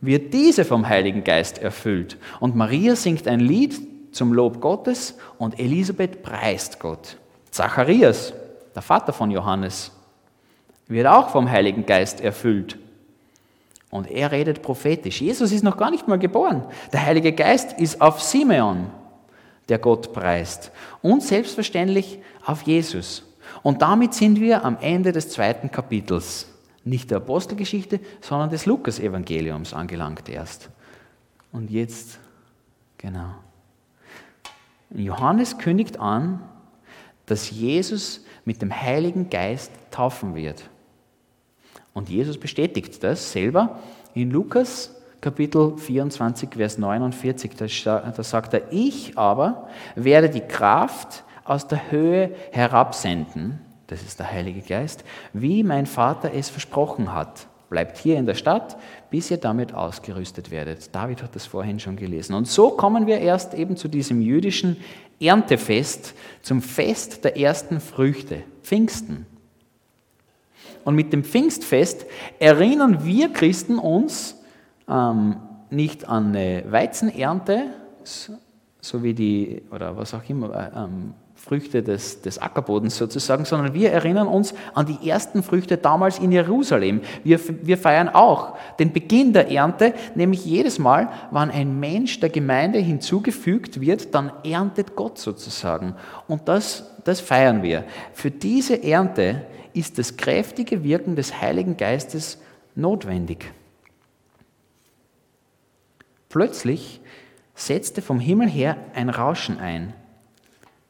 wird 0.01 0.33
diese 0.33 0.65
vom 0.65 0.87
Heiligen 0.87 1.23
Geist 1.23 1.59
erfüllt. 1.59 2.17
Und 2.39 2.55
Maria 2.55 2.95
singt 2.95 3.27
ein 3.27 3.39
Lied 3.39 3.75
zum 4.11 4.33
Lob 4.33 4.61
Gottes 4.61 5.17
und 5.37 5.59
Elisabeth 5.59 6.23
preist 6.23 6.79
Gott. 6.79 7.17
Zacharias, 7.51 8.33
der 8.73 8.81
Vater 8.81 9.13
von 9.13 9.31
Johannes, 9.31 9.91
wird 10.87 11.07
auch 11.07 11.29
vom 11.29 11.49
Heiligen 11.49 11.85
Geist 11.85 12.21
erfüllt. 12.21 12.77
Und 13.89 14.09
er 14.11 14.31
redet 14.31 14.61
prophetisch. 14.61 15.21
Jesus 15.21 15.51
ist 15.51 15.63
noch 15.63 15.77
gar 15.77 15.89
nicht 15.89 16.07
mal 16.07 16.19
geboren. 16.19 16.63
Der 16.91 17.05
Heilige 17.05 17.31
Geist 17.31 17.73
ist 17.79 18.01
auf 18.01 18.21
Simeon, 18.21 18.87
der 19.69 19.79
Gott 19.79 20.11
preist. 20.11 20.71
Und 21.01 21.23
selbstverständlich 21.23 22.19
auf 22.45 22.63
Jesus. 22.63 23.23
Und 23.65 23.81
damit 23.81 24.13
sind 24.13 24.39
wir 24.39 24.63
am 24.63 24.77
Ende 24.79 25.11
des 25.11 25.29
zweiten 25.29 25.71
Kapitels. 25.71 26.45
Nicht 26.83 27.09
der 27.09 27.17
Apostelgeschichte, 27.17 27.99
sondern 28.21 28.51
des 28.51 28.67
Lukas-Evangeliums 28.67 29.73
angelangt 29.73 30.29
erst. 30.29 30.69
Und 31.51 31.71
jetzt, 31.71 32.19
genau. 32.99 33.33
Johannes 34.91 35.57
kündigt 35.57 35.99
an, 35.99 36.43
dass 37.25 37.49
Jesus 37.49 38.23
mit 38.45 38.61
dem 38.61 38.71
Heiligen 38.71 39.31
Geist 39.31 39.71
taufen 39.89 40.35
wird. 40.35 40.69
Und 41.95 42.07
Jesus 42.07 42.39
bestätigt 42.39 43.03
das 43.03 43.31
selber 43.31 43.79
in 44.13 44.29
Lukas 44.29 44.93
Kapitel 45.21 45.75
24, 45.75 46.49
Vers 46.53 46.77
49. 46.77 47.55
Da 47.55 48.23
sagt 48.23 48.53
er, 48.53 48.71
ich 48.71 49.17
aber 49.17 49.69
werde 49.95 50.29
die 50.29 50.41
Kraft 50.41 51.23
aus 51.45 51.67
der 51.67 51.91
Höhe 51.91 52.31
herabsenden, 52.51 53.61
das 53.87 54.01
ist 54.01 54.19
der 54.19 54.31
Heilige 54.31 54.61
Geist, 54.61 55.05
wie 55.31 55.63
mein 55.63 55.85
Vater 55.85 56.33
es 56.33 56.49
versprochen 56.49 57.13
hat. 57.13 57.47
Bleibt 57.69 57.97
hier 57.97 58.17
in 58.17 58.25
der 58.25 58.35
Stadt, 58.35 58.77
bis 59.09 59.31
ihr 59.31 59.37
damit 59.37 59.73
ausgerüstet 59.73 60.51
werdet. 60.51 60.93
David 60.93 61.23
hat 61.23 61.35
das 61.35 61.45
vorhin 61.45 61.79
schon 61.79 61.95
gelesen. 61.95 62.33
Und 62.35 62.47
so 62.47 62.71
kommen 62.71 63.07
wir 63.07 63.19
erst 63.19 63.53
eben 63.53 63.77
zu 63.77 63.87
diesem 63.87 64.21
jüdischen 64.21 64.77
Erntefest, 65.19 66.13
zum 66.41 66.61
Fest 66.61 67.23
der 67.23 67.37
ersten 67.37 67.79
Früchte, 67.79 68.43
Pfingsten. 68.61 69.25
Und 70.83 70.95
mit 70.95 71.13
dem 71.13 71.23
Pfingstfest 71.23 72.05
erinnern 72.39 73.03
wir 73.05 73.33
Christen 73.33 73.79
uns 73.79 74.35
ähm, 74.87 75.37
nicht 75.69 76.07
an 76.07 76.27
eine 76.27 76.63
Weizenernte, 76.69 77.71
so 78.81 79.01
wie 79.01 79.13
die, 79.13 79.63
oder 79.71 79.97
was 79.97 80.13
auch 80.13 80.27
immer, 80.29 80.53
äh, 80.53 80.69
ähm, 80.77 81.13
Früchte 81.45 81.83
des, 81.83 82.21
des 82.21 82.39
Ackerbodens 82.39 82.97
sozusagen, 82.97 83.45
sondern 83.45 83.75
wir 83.75 83.91
erinnern 83.91 84.27
uns 84.27 84.55
an 84.73 84.87
die 84.87 85.07
ersten 85.07 85.43
Früchte 85.43 85.77
damals 85.77 86.17
in 86.17 86.31
Jerusalem. 86.31 87.01
Wir, 87.23 87.39
wir 87.61 87.77
feiern 87.77 88.09
auch 88.09 88.57
den 88.79 88.91
Beginn 88.91 89.31
der 89.31 89.51
Ernte, 89.51 89.93
nämlich 90.15 90.43
jedes 90.43 90.79
Mal, 90.79 91.07
wann 91.29 91.51
ein 91.51 91.79
Mensch 91.79 92.19
der 92.19 92.29
Gemeinde 92.29 92.79
hinzugefügt 92.79 93.79
wird, 93.79 94.15
dann 94.15 94.31
erntet 94.43 94.95
Gott 94.95 95.19
sozusagen. 95.19 95.93
Und 96.27 96.47
das, 96.47 96.95
das 97.03 97.19
feiern 97.19 97.61
wir. 97.61 97.83
Für 98.13 98.31
diese 98.31 98.81
Ernte 98.83 99.45
ist 99.73 99.99
das 99.99 100.17
kräftige 100.17 100.83
Wirken 100.83 101.15
des 101.15 101.41
Heiligen 101.41 101.77
Geistes 101.77 102.41
notwendig. 102.73 103.51
Plötzlich 106.29 107.01
setzte 107.53 108.01
vom 108.01 108.19
Himmel 108.19 108.49
her 108.49 108.77
ein 108.95 109.09
Rauschen 109.09 109.59
ein 109.59 109.93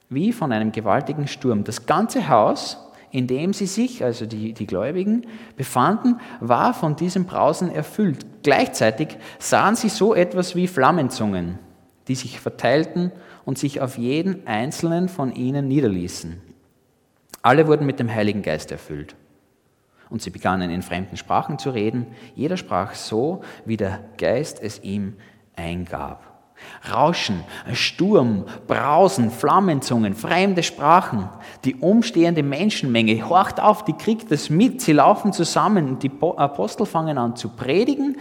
wie 0.09 0.31
von 0.31 0.51
einem 0.51 0.71
gewaltigen 0.71 1.27
Sturm. 1.27 1.63
Das 1.63 1.85
ganze 1.85 2.29
Haus, 2.29 2.77
in 3.11 3.27
dem 3.27 3.53
sie 3.53 3.65
sich, 3.65 4.03
also 4.03 4.25
die, 4.25 4.53
die 4.53 4.67
Gläubigen, 4.67 5.25
befanden, 5.55 6.19
war 6.39 6.73
von 6.73 6.95
diesem 6.95 7.25
Brausen 7.25 7.71
erfüllt. 7.71 8.25
Gleichzeitig 8.43 9.17
sahen 9.39 9.75
sie 9.75 9.89
so 9.89 10.13
etwas 10.13 10.55
wie 10.55 10.67
Flammenzungen, 10.67 11.59
die 12.07 12.15
sich 12.15 12.39
verteilten 12.39 13.11
und 13.45 13.57
sich 13.57 13.81
auf 13.81 13.97
jeden 13.97 14.45
einzelnen 14.45 15.09
von 15.09 15.33
ihnen 15.33 15.67
niederließen. 15.67 16.41
Alle 17.41 17.67
wurden 17.67 17.85
mit 17.85 17.99
dem 17.99 18.13
Heiligen 18.13 18.41
Geist 18.41 18.71
erfüllt. 18.71 19.15
Und 20.09 20.21
sie 20.21 20.29
begannen 20.29 20.69
in 20.69 20.81
fremden 20.81 21.17
Sprachen 21.17 21.57
zu 21.57 21.71
reden. 21.71 22.07
Jeder 22.35 22.57
sprach 22.57 22.93
so, 22.93 23.41
wie 23.65 23.77
der 23.77 24.03
Geist 24.17 24.61
es 24.61 24.83
ihm 24.83 25.15
eingab. 25.55 26.34
Rauschen, 26.91 27.43
Sturm, 27.73 28.45
Brausen, 28.67 29.31
Flammenzungen, 29.31 30.13
fremde 30.13 30.63
Sprachen. 30.63 31.29
Die 31.63 31.75
umstehende 31.75 32.43
Menschenmenge 32.43 33.27
horcht 33.27 33.59
auf, 33.59 33.85
die 33.85 33.93
kriegt 33.93 34.31
es 34.31 34.49
mit, 34.49 34.81
sie 34.81 34.93
laufen 34.93 35.33
zusammen, 35.33 35.99
die 35.99 36.11
Apostel 36.21 36.85
fangen 36.85 37.17
an 37.17 37.35
zu 37.35 37.49
predigen 37.49 38.17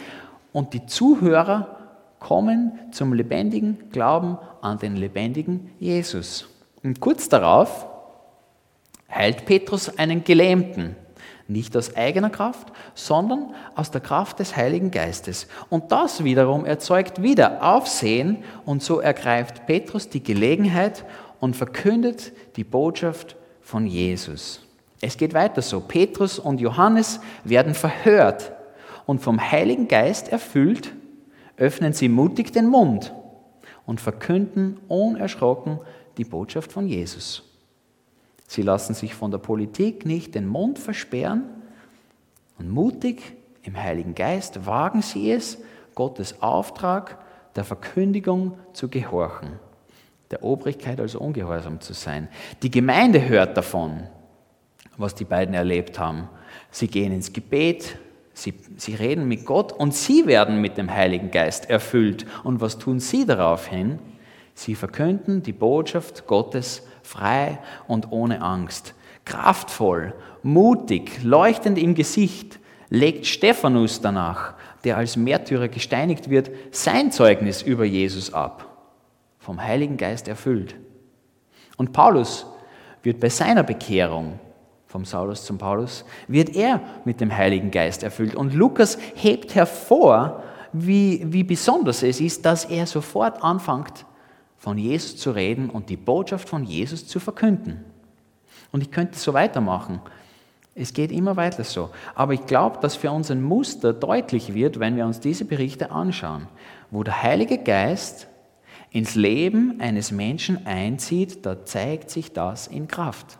und 0.52 0.72
die 0.72 0.86
Zuhörer 0.86 1.76
kommen 2.18 2.78
zum 2.90 3.12
lebendigen 3.12 3.90
Glauben 3.90 4.38
an 4.62 4.78
den 4.78 4.96
lebendigen 4.96 5.70
Jesus. 5.78 6.48
Und 6.82 7.00
kurz 7.00 7.28
darauf 7.28 7.86
heilt 9.10 9.44
Petrus 9.44 9.98
einen 9.98 10.24
Gelähmten. 10.24 10.96
Nicht 11.46 11.76
aus 11.76 11.94
eigener 11.94 12.30
Kraft, 12.30 12.68
sondern 12.94 13.54
aus 13.74 13.90
der 13.90 14.00
Kraft 14.00 14.38
des 14.38 14.56
Heiligen 14.56 14.90
Geistes. 14.90 15.46
Und 15.68 15.92
das 15.92 16.24
wiederum 16.24 16.64
erzeugt 16.64 17.22
wieder 17.22 17.62
Aufsehen 17.62 18.44
und 18.64 18.82
so 18.82 19.00
ergreift 19.00 19.66
Petrus 19.66 20.08
die 20.08 20.22
Gelegenheit 20.22 21.04
und 21.40 21.54
verkündet 21.54 22.32
die 22.56 22.64
Botschaft 22.64 23.36
von 23.60 23.86
Jesus. 23.86 24.60
Es 25.02 25.18
geht 25.18 25.34
weiter 25.34 25.60
so. 25.60 25.80
Petrus 25.80 26.38
und 26.38 26.60
Johannes 26.62 27.20
werden 27.44 27.74
verhört 27.74 28.52
und 29.04 29.20
vom 29.20 29.38
Heiligen 29.38 29.86
Geist 29.86 30.28
erfüllt, 30.28 30.94
öffnen 31.58 31.92
sie 31.92 32.08
mutig 32.08 32.52
den 32.52 32.68
Mund 32.68 33.12
und 33.84 34.00
verkünden 34.00 34.78
unerschrocken 34.88 35.78
die 36.16 36.24
Botschaft 36.24 36.72
von 36.72 36.86
Jesus. 36.86 37.53
Sie 38.46 38.62
lassen 38.62 38.94
sich 38.94 39.14
von 39.14 39.30
der 39.30 39.38
Politik 39.38 40.06
nicht 40.06 40.34
den 40.34 40.46
Mund 40.46 40.78
versperren 40.78 41.44
und 42.58 42.70
mutig 42.70 43.22
im 43.62 43.76
Heiligen 43.82 44.14
Geist 44.14 44.66
wagen 44.66 45.02
sie 45.02 45.32
es, 45.32 45.58
Gottes 45.94 46.42
Auftrag 46.42 47.18
der 47.56 47.64
Verkündigung 47.64 48.58
zu 48.72 48.88
gehorchen, 48.88 49.58
der 50.30 50.42
Obrigkeit 50.42 51.00
also 51.00 51.20
ungehorsam 51.20 51.80
zu 51.80 51.92
sein. 51.92 52.28
Die 52.62 52.70
Gemeinde 52.70 53.26
hört 53.28 53.56
davon, 53.56 54.02
was 54.96 55.14
die 55.14 55.24
beiden 55.24 55.54
erlebt 55.54 55.98
haben. 55.98 56.28
Sie 56.70 56.88
gehen 56.88 57.12
ins 57.12 57.32
Gebet, 57.32 57.96
sie, 58.32 58.54
sie 58.76 58.94
reden 58.94 59.28
mit 59.28 59.44
Gott 59.46 59.72
und 59.72 59.94
sie 59.94 60.26
werden 60.26 60.60
mit 60.60 60.76
dem 60.76 60.92
Heiligen 60.92 61.30
Geist 61.30 61.70
erfüllt. 61.70 62.26
Und 62.42 62.60
was 62.60 62.78
tun 62.78 63.00
sie 63.00 63.24
daraufhin? 63.24 63.98
Sie 64.54 64.74
verkünden 64.74 65.42
die 65.42 65.52
Botschaft 65.52 66.26
Gottes 66.26 66.82
frei 67.04 67.58
und 67.86 68.10
ohne 68.10 68.42
Angst. 68.42 68.94
Kraftvoll, 69.24 70.14
mutig, 70.42 71.22
leuchtend 71.22 71.78
im 71.78 71.94
Gesicht 71.94 72.58
legt 72.90 73.26
Stephanus 73.26 74.00
danach, 74.00 74.54
der 74.84 74.96
als 74.96 75.16
Märtyrer 75.16 75.68
gesteinigt 75.68 76.28
wird, 76.30 76.50
sein 76.72 77.12
Zeugnis 77.12 77.62
über 77.62 77.84
Jesus 77.84 78.32
ab, 78.32 78.66
vom 79.38 79.62
Heiligen 79.62 79.96
Geist 79.96 80.28
erfüllt. 80.28 80.74
Und 81.76 81.92
Paulus 81.92 82.46
wird 83.02 83.20
bei 83.20 83.28
seiner 83.28 83.62
Bekehrung 83.62 84.38
vom 84.86 85.04
Saulus 85.04 85.44
zum 85.44 85.58
Paulus, 85.58 86.04
wird 86.28 86.54
er 86.54 86.80
mit 87.04 87.20
dem 87.20 87.36
Heiligen 87.36 87.70
Geist 87.70 88.02
erfüllt. 88.02 88.34
Und 88.36 88.54
Lukas 88.54 88.96
hebt 89.14 89.54
hervor, 89.54 90.42
wie, 90.72 91.24
wie 91.32 91.42
besonders 91.42 92.02
es 92.02 92.20
ist, 92.20 92.44
dass 92.44 92.64
er 92.64 92.86
sofort 92.86 93.42
anfängt, 93.42 94.06
von 94.64 94.78
Jesus 94.78 95.18
zu 95.18 95.32
reden 95.32 95.68
und 95.68 95.90
die 95.90 95.98
Botschaft 95.98 96.48
von 96.48 96.64
Jesus 96.64 97.06
zu 97.06 97.20
verkünden. 97.20 97.84
Und 98.72 98.80
ich 98.80 98.90
könnte 98.90 99.18
so 99.18 99.34
weitermachen. 99.34 100.00
Es 100.74 100.94
geht 100.94 101.12
immer 101.12 101.36
weiter 101.36 101.64
so. 101.64 101.90
Aber 102.14 102.32
ich 102.32 102.46
glaube, 102.46 102.78
dass 102.80 102.96
für 102.96 103.10
uns 103.10 103.30
ein 103.30 103.42
Muster 103.42 103.92
deutlich 103.92 104.54
wird, 104.54 104.80
wenn 104.80 104.96
wir 104.96 105.04
uns 105.04 105.20
diese 105.20 105.44
Berichte 105.44 105.90
anschauen, 105.90 106.48
wo 106.90 107.02
der 107.02 107.22
Heilige 107.22 107.58
Geist 107.58 108.26
ins 108.88 109.16
Leben 109.16 109.82
eines 109.82 110.10
Menschen 110.10 110.66
einzieht, 110.66 111.44
da 111.44 111.66
zeigt 111.66 112.08
sich 112.08 112.32
das 112.32 112.66
in 112.66 112.88
Kraft. 112.88 113.38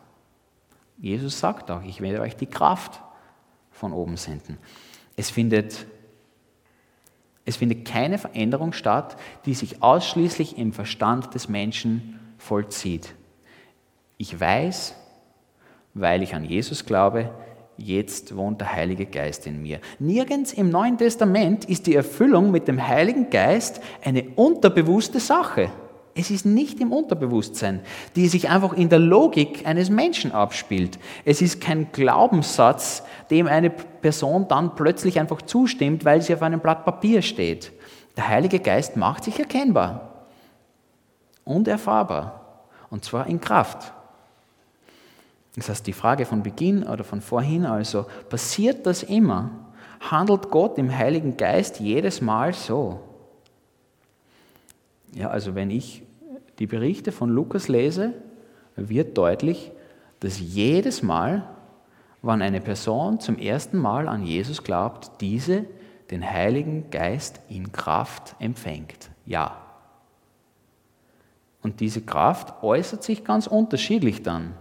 Jesus 0.98 1.40
sagt 1.40 1.70
auch, 1.70 1.82
ich 1.84 2.02
werde 2.02 2.20
euch 2.20 2.36
die 2.36 2.44
Kraft 2.44 3.00
von 3.70 3.94
oben 3.94 4.18
senden. 4.18 4.58
Es 5.16 5.30
findet 5.30 5.86
es 7.44 7.56
findet 7.56 7.86
keine 7.86 8.18
Veränderung 8.18 8.72
statt, 8.72 9.16
die 9.44 9.54
sich 9.54 9.82
ausschließlich 9.82 10.56
im 10.56 10.72
Verstand 10.72 11.34
des 11.34 11.48
Menschen 11.48 12.18
vollzieht. 12.38 13.14
Ich 14.16 14.38
weiß, 14.38 14.94
weil 15.92 16.22
ich 16.22 16.34
an 16.34 16.44
Jesus 16.44 16.86
glaube, 16.86 17.30
jetzt 17.76 18.36
wohnt 18.36 18.60
der 18.60 18.72
Heilige 18.72 19.06
Geist 19.06 19.46
in 19.46 19.62
mir. 19.62 19.80
Nirgends 19.98 20.52
im 20.52 20.70
Neuen 20.70 20.96
Testament 20.96 21.64
ist 21.66 21.86
die 21.86 21.94
Erfüllung 21.94 22.50
mit 22.50 22.68
dem 22.68 22.86
Heiligen 22.86 23.30
Geist 23.30 23.80
eine 24.02 24.24
unterbewusste 24.36 25.20
Sache. 25.20 25.70
Es 26.14 26.30
ist 26.30 26.46
nicht 26.46 26.80
im 26.80 26.92
Unterbewusstsein, 26.92 27.80
die 28.14 28.28
sich 28.28 28.48
einfach 28.48 28.72
in 28.72 28.88
der 28.88 29.00
Logik 29.00 29.66
eines 29.66 29.90
Menschen 29.90 30.30
abspielt. 30.30 30.98
Es 31.24 31.42
ist 31.42 31.60
kein 31.60 31.90
Glaubenssatz, 31.90 33.02
dem 33.30 33.48
eine 33.48 33.70
Person 33.70 34.46
dann 34.46 34.76
plötzlich 34.76 35.18
einfach 35.18 35.42
zustimmt, 35.42 36.04
weil 36.04 36.22
sie 36.22 36.34
auf 36.34 36.42
einem 36.42 36.60
Blatt 36.60 36.84
Papier 36.84 37.20
steht. 37.20 37.72
Der 38.16 38.28
Heilige 38.28 38.60
Geist 38.60 38.96
macht 38.96 39.24
sich 39.24 39.40
erkennbar 39.40 40.26
und 41.44 41.66
erfahrbar, 41.66 42.68
und 42.90 43.04
zwar 43.04 43.26
in 43.26 43.40
Kraft. 43.40 43.92
Das 45.56 45.68
heißt, 45.68 45.86
die 45.86 45.92
Frage 45.92 46.26
von 46.26 46.44
Beginn 46.44 46.84
oder 46.84 47.02
von 47.02 47.20
vorhin 47.20 47.66
also, 47.66 48.06
passiert 48.28 48.86
das 48.86 49.02
immer? 49.02 49.50
Handelt 50.00 50.50
Gott 50.50 50.78
im 50.78 50.96
Heiligen 50.96 51.36
Geist 51.36 51.80
jedes 51.80 52.20
Mal 52.20 52.54
so? 52.54 53.00
Ja, 55.12 55.30
also 55.30 55.54
wenn 55.54 55.70
ich 55.70 56.03
die 56.58 56.66
Berichte 56.66 57.12
von 57.12 57.30
Lukas 57.30 57.68
lese, 57.68 58.14
wird 58.76 59.16
deutlich, 59.16 59.72
dass 60.20 60.40
jedes 60.40 61.02
Mal, 61.02 61.48
wann 62.22 62.42
eine 62.42 62.60
Person 62.60 63.20
zum 63.20 63.38
ersten 63.38 63.78
Mal 63.78 64.08
an 64.08 64.24
Jesus 64.24 64.62
glaubt, 64.62 65.20
diese 65.20 65.66
den 66.10 66.28
Heiligen 66.28 66.90
Geist 66.90 67.40
in 67.48 67.72
Kraft 67.72 68.36
empfängt. 68.38 69.10
Ja. 69.26 69.60
Und 71.62 71.80
diese 71.80 72.02
Kraft 72.02 72.62
äußert 72.62 73.02
sich 73.02 73.24
ganz 73.24 73.46
unterschiedlich 73.46 74.22
dann. 74.22 74.54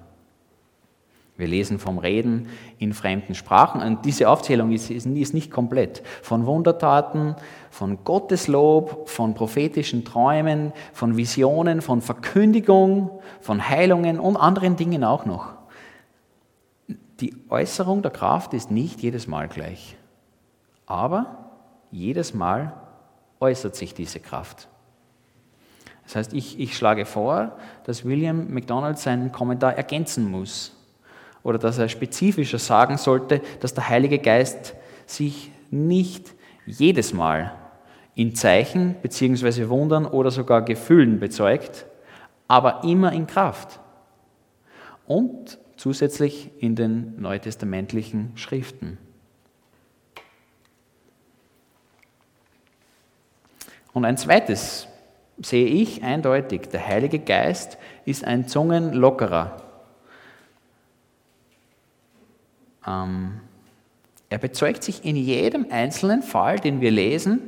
Wir 1.44 1.50
lesen 1.50 1.78
vom 1.78 1.98
Reden 1.98 2.48
in 2.78 2.94
fremden 2.94 3.36
Sprachen 3.36 3.82
und 3.82 4.06
diese 4.06 4.30
Aufzählung 4.30 4.72
ist, 4.72 4.90
ist, 4.90 5.06
nicht 5.06 5.52
komplett. 5.52 6.02
Von 6.22 6.46
Wundertaten, 6.46 7.36
von 7.70 8.02
Gotteslob, 8.06 9.10
von 9.10 9.34
prophetischen 9.34 10.06
Träumen, 10.06 10.72
von 10.94 11.18
Visionen, 11.18 11.82
von 11.82 12.02
Verkündigung, 12.02 13.20
von 13.42 13.68
Heilungen 13.68 14.22
und 14.22 14.38
anderen 14.38 14.78
Dingen 14.78 15.04
auch 15.04 15.26
noch. 15.26 15.50
Die 17.20 17.36
Äußerung 17.50 18.02
der 18.02 18.12
Kraft 18.12 18.54
ist 18.54 18.72
nicht 18.72 19.02
jedes 19.02 19.28
Mal 19.28 19.50
gleich, 19.50 19.98
aber 20.86 21.50
jedes 21.92 22.34
Mal 22.34 22.72
äußert 23.42 23.76
sich 23.76 23.94
diese 23.94 24.22
Kraft. 24.22 24.70
Das 26.06 26.16
heißt, 26.16 26.32
ich, 26.32 26.58
ich 26.58 26.78
schlage 26.78 27.06
vor, 27.06 27.58
dass 27.84 28.06
William 28.06 28.54
McDonald 28.54 28.98
seinen 28.98 29.34
Kommentar 29.34 29.74
ergänzen 29.74 30.32
muss 30.32 30.78
oder 31.44 31.58
dass 31.58 31.78
er 31.78 31.90
spezifischer 31.90 32.60
sagen 32.60 32.98
sollte, 32.98 33.42
dass 33.60 33.74
der 33.74 33.90
Heilige 33.90 34.20
Geist 34.20 34.76
sich 35.06 35.52
nicht 35.70 36.34
jedes 36.66 37.14
Mal 37.14 37.54
in 38.16 38.36
Zeichen 38.36 38.96
bzw. 39.02 39.70
Wundern 39.70 40.06
oder 40.06 40.32
sogar 40.32 40.62
Gefühlen 40.62 41.20
bezeugt, 41.20 41.86
aber 42.48 42.84
immer 42.84 43.12
in 43.12 43.28
Kraft. 43.28 43.80
Und 45.06 45.58
zusätzlich 45.76 46.52
in 46.60 46.76
den 46.76 47.20
neutestamentlichen 47.20 48.32
Schriften. 48.36 48.98
Und 53.92 54.06
ein 54.06 54.18
zweites 54.18 54.88
sehe 55.42 55.66
ich 55.66 56.04
eindeutig, 56.04 56.70
der 56.70 56.88
Heilige 56.88 57.20
Geist 57.20 57.78
ist 58.06 58.24
ein 58.26 58.48
Zungenlockerer. 58.48 59.63
Ähm, 62.88 63.40
er 64.30 64.38
bezeugt 64.38 64.84
sich 64.84 65.06
in 65.06 65.16
jedem 65.16 65.68
einzelnen 65.70 66.24
Fall, 66.24 66.60
den 66.60 66.82
wir 66.82 66.92
lesen, 66.92 67.40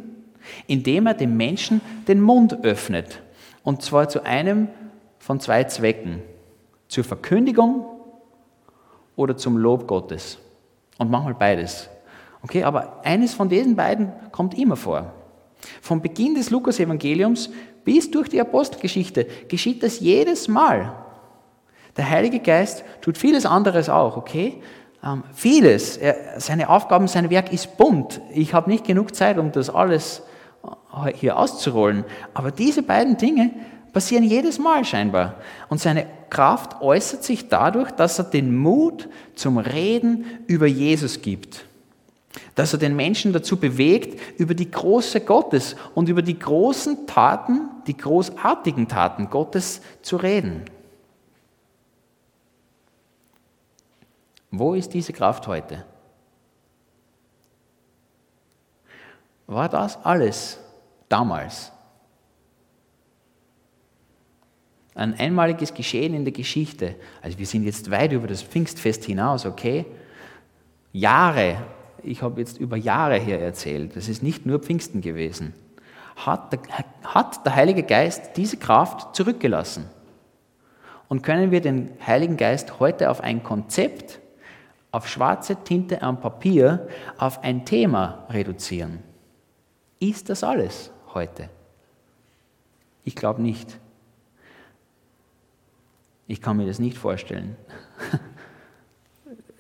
indem 0.68 1.08
er 1.08 1.14
dem 1.16 1.36
Menschen 1.36 1.82
den 2.08 2.22
Mund 2.22 2.64
öffnet. 2.64 3.22
Und 3.64 3.82
zwar 3.82 4.08
zu 4.10 4.24
einem 4.24 4.68
von 5.18 5.40
zwei 5.40 5.64
Zwecken. 5.64 6.22
Zur 6.88 7.04
Verkündigung 7.04 7.86
oder 9.16 9.36
zum 9.36 9.58
Lob 9.58 9.88
Gottes. 9.88 10.38
Und 11.00 11.10
manchmal 11.10 11.34
beides. 11.34 11.90
Okay, 12.44 12.64
aber 12.64 13.04
eines 13.04 13.34
von 13.34 13.50
diesen 13.50 13.76
beiden 13.76 14.12
kommt 14.32 14.56
immer 14.56 14.76
vor. 14.76 15.12
Vom 15.82 16.02
Beginn 16.02 16.36
des 16.36 16.52
Lukas-Evangeliums 16.52 17.50
bis 17.84 18.12
durch 18.12 18.30
die 18.30 18.40
Apostelgeschichte 18.40 19.26
geschieht 19.48 19.82
das 19.82 20.00
jedes 20.00 20.48
Mal. 20.48 20.94
Der 21.98 22.08
Heilige 22.10 22.40
Geist 22.40 22.84
tut 23.02 23.18
vieles 23.18 23.46
anderes 23.46 23.90
auch, 23.90 24.18
okay? 24.18 24.62
Ähm, 25.06 25.24
vieles. 25.34 26.00
Seine 26.38 26.70
Aufgaben, 26.70 27.08
sein 27.08 27.30
Werk 27.30 27.54
ist 27.54 27.78
bunt. 27.78 28.22
Ich 28.34 28.54
habe 28.54 28.70
nicht 28.70 28.86
genug 28.86 29.16
Zeit, 29.16 29.38
um 29.38 29.52
das 29.52 29.70
alles 29.70 30.24
äh, 30.64 31.14
hier 31.14 31.38
auszurollen. 31.38 32.04
Aber 32.34 32.52
diese 32.52 32.82
beiden 32.82 33.18
Dinge 33.18 33.52
passieren 33.94 34.24
jedes 34.24 34.58
Mal 34.58 34.84
scheinbar. 34.84 35.36
Und 35.70 35.80
seine 35.80 36.08
Kraft 36.30 36.82
äußert 36.82 37.24
sich 37.24 37.48
dadurch, 37.48 37.92
dass 37.92 38.18
er 38.18 38.26
den 38.26 38.56
Mut 38.56 39.08
zum 39.36 39.58
Reden 39.58 40.26
über 40.48 40.66
Jesus 40.66 41.22
gibt. 41.22 41.66
Dass 42.56 42.74
er 42.74 42.80
den 42.80 42.96
Menschen 42.96 43.32
dazu 43.32 43.58
bewegt, 43.58 44.20
über 44.40 44.54
die 44.54 44.70
große 44.70 45.22
Gottes 45.22 45.76
und 45.94 46.10
über 46.10 46.22
die 46.22 46.38
großen 46.38 47.06
Taten, 47.08 47.70
die 47.88 47.96
großartigen 47.96 48.88
Taten 48.88 49.30
Gottes 49.30 49.82
zu 50.02 50.18
reden. 50.18 50.64
Wo 54.58 54.74
ist 54.74 54.94
diese 54.94 55.12
Kraft 55.12 55.48
heute? 55.48 55.84
War 59.48 59.70
das 59.70 60.04
alles 60.04 60.60
damals? 61.10 61.72
Ein 64.94 65.14
einmaliges 65.16 65.74
Geschehen 65.74 66.14
in 66.14 66.24
der 66.24 66.32
Geschichte. 66.32 66.96
Also 67.22 67.38
wir 67.38 67.46
sind 67.46 67.64
jetzt 67.64 67.92
weit 67.92 68.14
über 68.14 68.28
das 68.28 68.42
Pfingstfest 68.42 69.04
hinaus, 69.04 69.46
okay? 69.46 69.86
Jahre, 70.94 71.58
ich 72.02 72.22
habe 72.22 72.40
jetzt 72.40 72.58
über 72.58 72.78
Jahre 72.78 73.20
her 73.20 73.42
erzählt, 73.42 73.98
das 73.98 74.08
ist 74.08 74.24
nicht 74.24 74.46
nur 74.46 74.60
Pfingsten 74.60 75.02
gewesen. 75.02 75.54
Hat 76.16 76.54
der, 76.54 76.60
hat 77.04 77.46
der 77.46 77.56
Heilige 77.56 77.84
Geist 77.84 78.38
diese 78.38 78.56
Kraft 78.56 79.18
zurückgelassen? 79.18 79.90
Und 81.10 81.24
können 81.24 81.52
wir 81.52 81.60
den 81.60 81.92
Heiligen 82.08 82.38
Geist 82.38 82.80
heute 82.80 83.12
auf 83.12 83.20
ein 83.20 83.44
Konzept 83.44 84.22
auf 84.96 85.10
schwarze 85.10 85.58
Tinte 85.58 86.02
am 86.02 86.22
Papier 86.22 86.88
auf 87.18 87.44
ein 87.44 87.66
Thema 87.66 88.26
reduzieren. 88.30 89.00
Ist 90.00 90.30
das 90.30 90.42
alles 90.42 90.90
heute? 91.14 91.50
Ich 93.04 93.14
glaube 93.14 93.42
nicht. 93.42 93.78
Ich 96.28 96.42
kann 96.42 96.56
mir 96.56 96.66
das 96.66 96.80
nicht 96.80 96.98
vorstellen. 96.98 97.58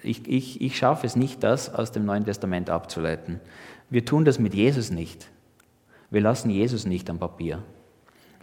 Ich, 0.08 0.28
ich, 0.28 0.62
ich 0.62 0.78
schaffe 0.78 1.08
es 1.08 1.16
nicht, 1.16 1.44
das 1.44 1.74
aus 1.74 1.92
dem 1.92 2.06
Neuen 2.06 2.26
Testament 2.26 2.70
abzuleiten. 2.70 3.40
Wir 3.90 4.06
tun 4.06 4.24
das 4.24 4.38
mit 4.38 4.54
Jesus 4.54 4.92
nicht. 4.92 5.32
Wir 6.12 6.22
lassen 6.22 6.52
Jesus 6.52 6.86
nicht 6.86 7.10
am 7.10 7.18
Papier. 7.18 7.64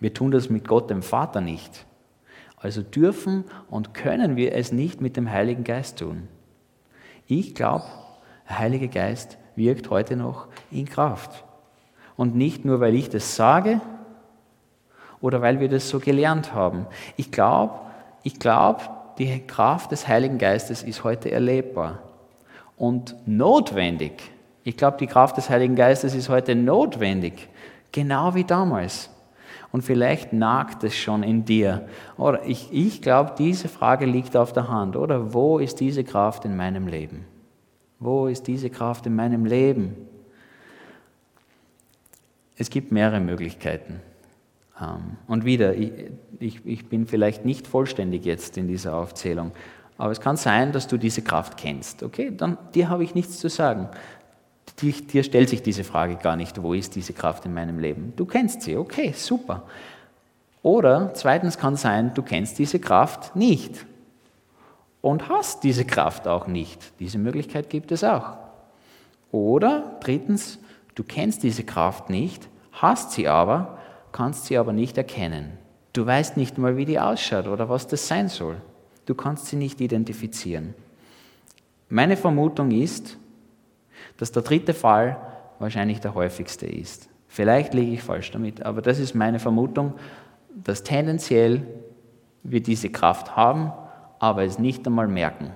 Wir 0.00 0.12
tun 0.12 0.32
das 0.32 0.50
mit 0.50 0.66
Gott, 0.66 0.90
dem 0.90 1.02
Vater, 1.02 1.40
nicht. 1.40 1.86
Also 2.56 2.82
dürfen 2.82 3.44
und 3.70 3.94
können 3.94 4.34
wir 4.34 4.56
es 4.56 4.72
nicht 4.72 5.00
mit 5.00 5.16
dem 5.16 5.30
Heiligen 5.30 5.62
Geist 5.62 6.00
tun. 6.00 6.26
Ich 7.34 7.54
glaube, 7.54 7.84
der 8.46 8.58
Heilige 8.58 8.88
Geist 8.88 9.38
wirkt 9.56 9.88
heute 9.88 10.16
noch 10.16 10.48
in 10.70 10.84
Kraft. 10.84 11.44
Und 12.14 12.36
nicht 12.36 12.66
nur, 12.66 12.78
weil 12.80 12.94
ich 12.94 13.08
das 13.08 13.36
sage 13.36 13.80
oder 15.22 15.40
weil 15.40 15.58
wir 15.58 15.70
das 15.70 15.88
so 15.88 15.98
gelernt 15.98 16.52
haben. 16.52 16.84
Ich 17.16 17.32
glaube, 17.32 17.72
ich 18.22 18.38
glaube, 18.38 18.82
die 19.16 19.46
Kraft 19.46 19.92
des 19.92 20.06
Heiligen 20.06 20.36
Geistes 20.36 20.82
ist 20.82 21.04
heute 21.04 21.30
erlebbar 21.30 22.00
und 22.76 23.16
notwendig. 23.24 24.12
Ich 24.62 24.76
glaube, 24.76 24.98
die 24.98 25.06
Kraft 25.06 25.38
des 25.38 25.48
Heiligen 25.48 25.74
Geistes 25.74 26.14
ist 26.14 26.28
heute 26.28 26.54
notwendig, 26.54 27.48
genau 27.92 28.34
wie 28.34 28.44
damals. 28.44 29.08
Und 29.72 29.82
vielleicht 29.82 30.34
nagt 30.34 30.84
es 30.84 30.94
schon 30.94 31.22
in 31.22 31.44
dir. 31.46 31.88
Oder 32.18 32.44
ich, 32.46 32.68
ich 32.72 33.00
glaube, 33.00 33.32
diese 33.38 33.68
Frage 33.68 34.04
liegt 34.04 34.36
auf 34.36 34.52
der 34.52 34.68
Hand. 34.68 34.96
Oder 34.96 35.32
wo 35.32 35.58
ist 35.58 35.80
diese 35.80 36.04
Kraft 36.04 36.44
in 36.44 36.56
meinem 36.56 36.86
Leben? 36.86 37.24
Wo 37.98 38.26
ist 38.26 38.46
diese 38.46 38.68
Kraft 38.68 39.06
in 39.06 39.16
meinem 39.16 39.46
Leben? 39.46 39.96
Es 42.56 42.68
gibt 42.68 42.92
mehrere 42.92 43.20
Möglichkeiten. 43.20 44.00
Ähm, 44.80 45.16
und 45.26 45.44
wieder, 45.44 45.74
ich, 45.74 45.92
ich, 46.38 46.66
ich 46.66 46.88
bin 46.88 47.06
vielleicht 47.06 47.44
nicht 47.44 47.66
vollständig 47.66 48.24
jetzt 48.24 48.58
in 48.58 48.68
dieser 48.68 48.94
Aufzählung, 48.94 49.52
aber 49.98 50.12
es 50.12 50.20
kann 50.20 50.36
sein, 50.36 50.72
dass 50.72 50.88
du 50.88 50.96
diese 50.96 51.22
Kraft 51.22 51.56
kennst. 51.56 52.02
Okay, 52.02 52.32
dann 52.36 52.58
dir 52.74 52.88
habe 52.88 53.04
ich 53.04 53.14
nichts 53.14 53.38
zu 53.38 53.48
sagen. 53.48 53.88
Dir, 54.80 54.92
dir 54.92 55.22
stellt 55.22 55.48
sich 55.48 55.62
diese 55.62 55.84
Frage 55.84 56.16
gar 56.16 56.36
nicht, 56.36 56.62
wo 56.62 56.74
ist 56.74 56.94
diese 56.94 57.12
Kraft 57.12 57.44
in 57.44 57.54
meinem 57.54 57.78
Leben? 57.78 58.12
Du 58.16 58.24
kennst 58.24 58.62
sie, 58.62 58.76
okay, 58.76 59.12
super. 59.16 59.64
Oder 60.62 61.12
zweitens 61.14 61.58
kann 61.58 61.76
sein, 61.76 62.12
du 62.14 62.22
kennst 62.22 62.58
diese 62.58 62.78
Kraft 62.78 63.36
nicht. 63.36 63.84
und 65.02 65.28
hast 65.28 65.64
diese 65.64 65.84
Kraft 65.84 66.26
auch 66.26 66.46
nicht. 66.46 66.92
Diese 67.00 67.18
Möglichkeit 67.18 67.68
gibt 67.68 67.92
es 67.92 68.04
auch. 68.04 68.34
Oder 69.30 69.98
drittens, 70.00 70.58
du 70.94 71.02
kennst 71.02 71.42
diese 71.42 71.64
Kraft 71.64 72.08
nicht, 72.08 72.48
hast 72.70 73.12
sie 73.12 73.28
aber, 73.28 73.78
kannst 74.12 74.46
sie 74.46 74.56
aber 74.56 74.72
nicht 74.72 74.96
erkennen. 74.96 75.58
Du 75.92 76.06
weißt 76.06 76.36
nicht 76.38 76.56
mal, 76.56 76.76
wie 76.76 76.86
die 76.86 77.00
ausschaut 77.00 77.48
oder 77.48 77.68
was 77.68 77.86
das 77.86 78.08
sein 78.08 78.28
soll. 78.28 78.56
Du 79.04 79.14
kannst 79.14 79.46
sie 79.46 79.56
nicht 79.56 79.80
identifizieren. 79.80 80.74
Meine 81.88 82.16
Vermutung 82.16 82.70
ist, 82.70 83.18
dass 84.22 84.30
der 84.30 84.42
dritte 84.42 84.72
Fall 84.72 85.16
wahrscheinlich 85.58 85.98
der 85.98 86.14
häufigste 86.14 86.64
ist. 86.64 87.08
Vielleicht 87.26 87.74
liege 87.74 87.90
ich 87.90 88.04
falsch 88.04 88.30
damit, 88.30 88.62
aber 88.62 88.80
das 88.80 89.00
ist 89.00 89.16
meine 89.16 89.40
Vermutung, 89.40 89.94
dass 90.48 90.84
tendenziell 90.84 91.66
wir 92.44 92.62
diese 92.62 92.88
Kraft 92.88 93.34
haben, 93.34 93.72
aber 94.20 94.44
es 94.44 94.60
nicht 94.60 94.86
einmal 94.86 95.08
merken. 95.08 95.50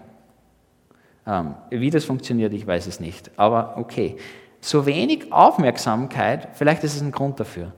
Ähm, 1.28 1.54
wie 1.70 1.90
das 1.90 2.04
funktioniert, 2.04 2.52
ich 2.54 2.66
weiß 2.66 2.88
es 2.88 2.98
nicht. 2.98 3.30
Aber 3.36 3.76
okay, 3.76 4.16
so 4.60 4.84
wenig 4.84 5.32
Aufmerksamkeit, 5.32 6.48
vielleicht 6.54 6.82
ist 6.82 6.96
es 6.96 7.02
ein 7.02 7.12
Grund 7.12 7.38
dafür. 7.38 7.72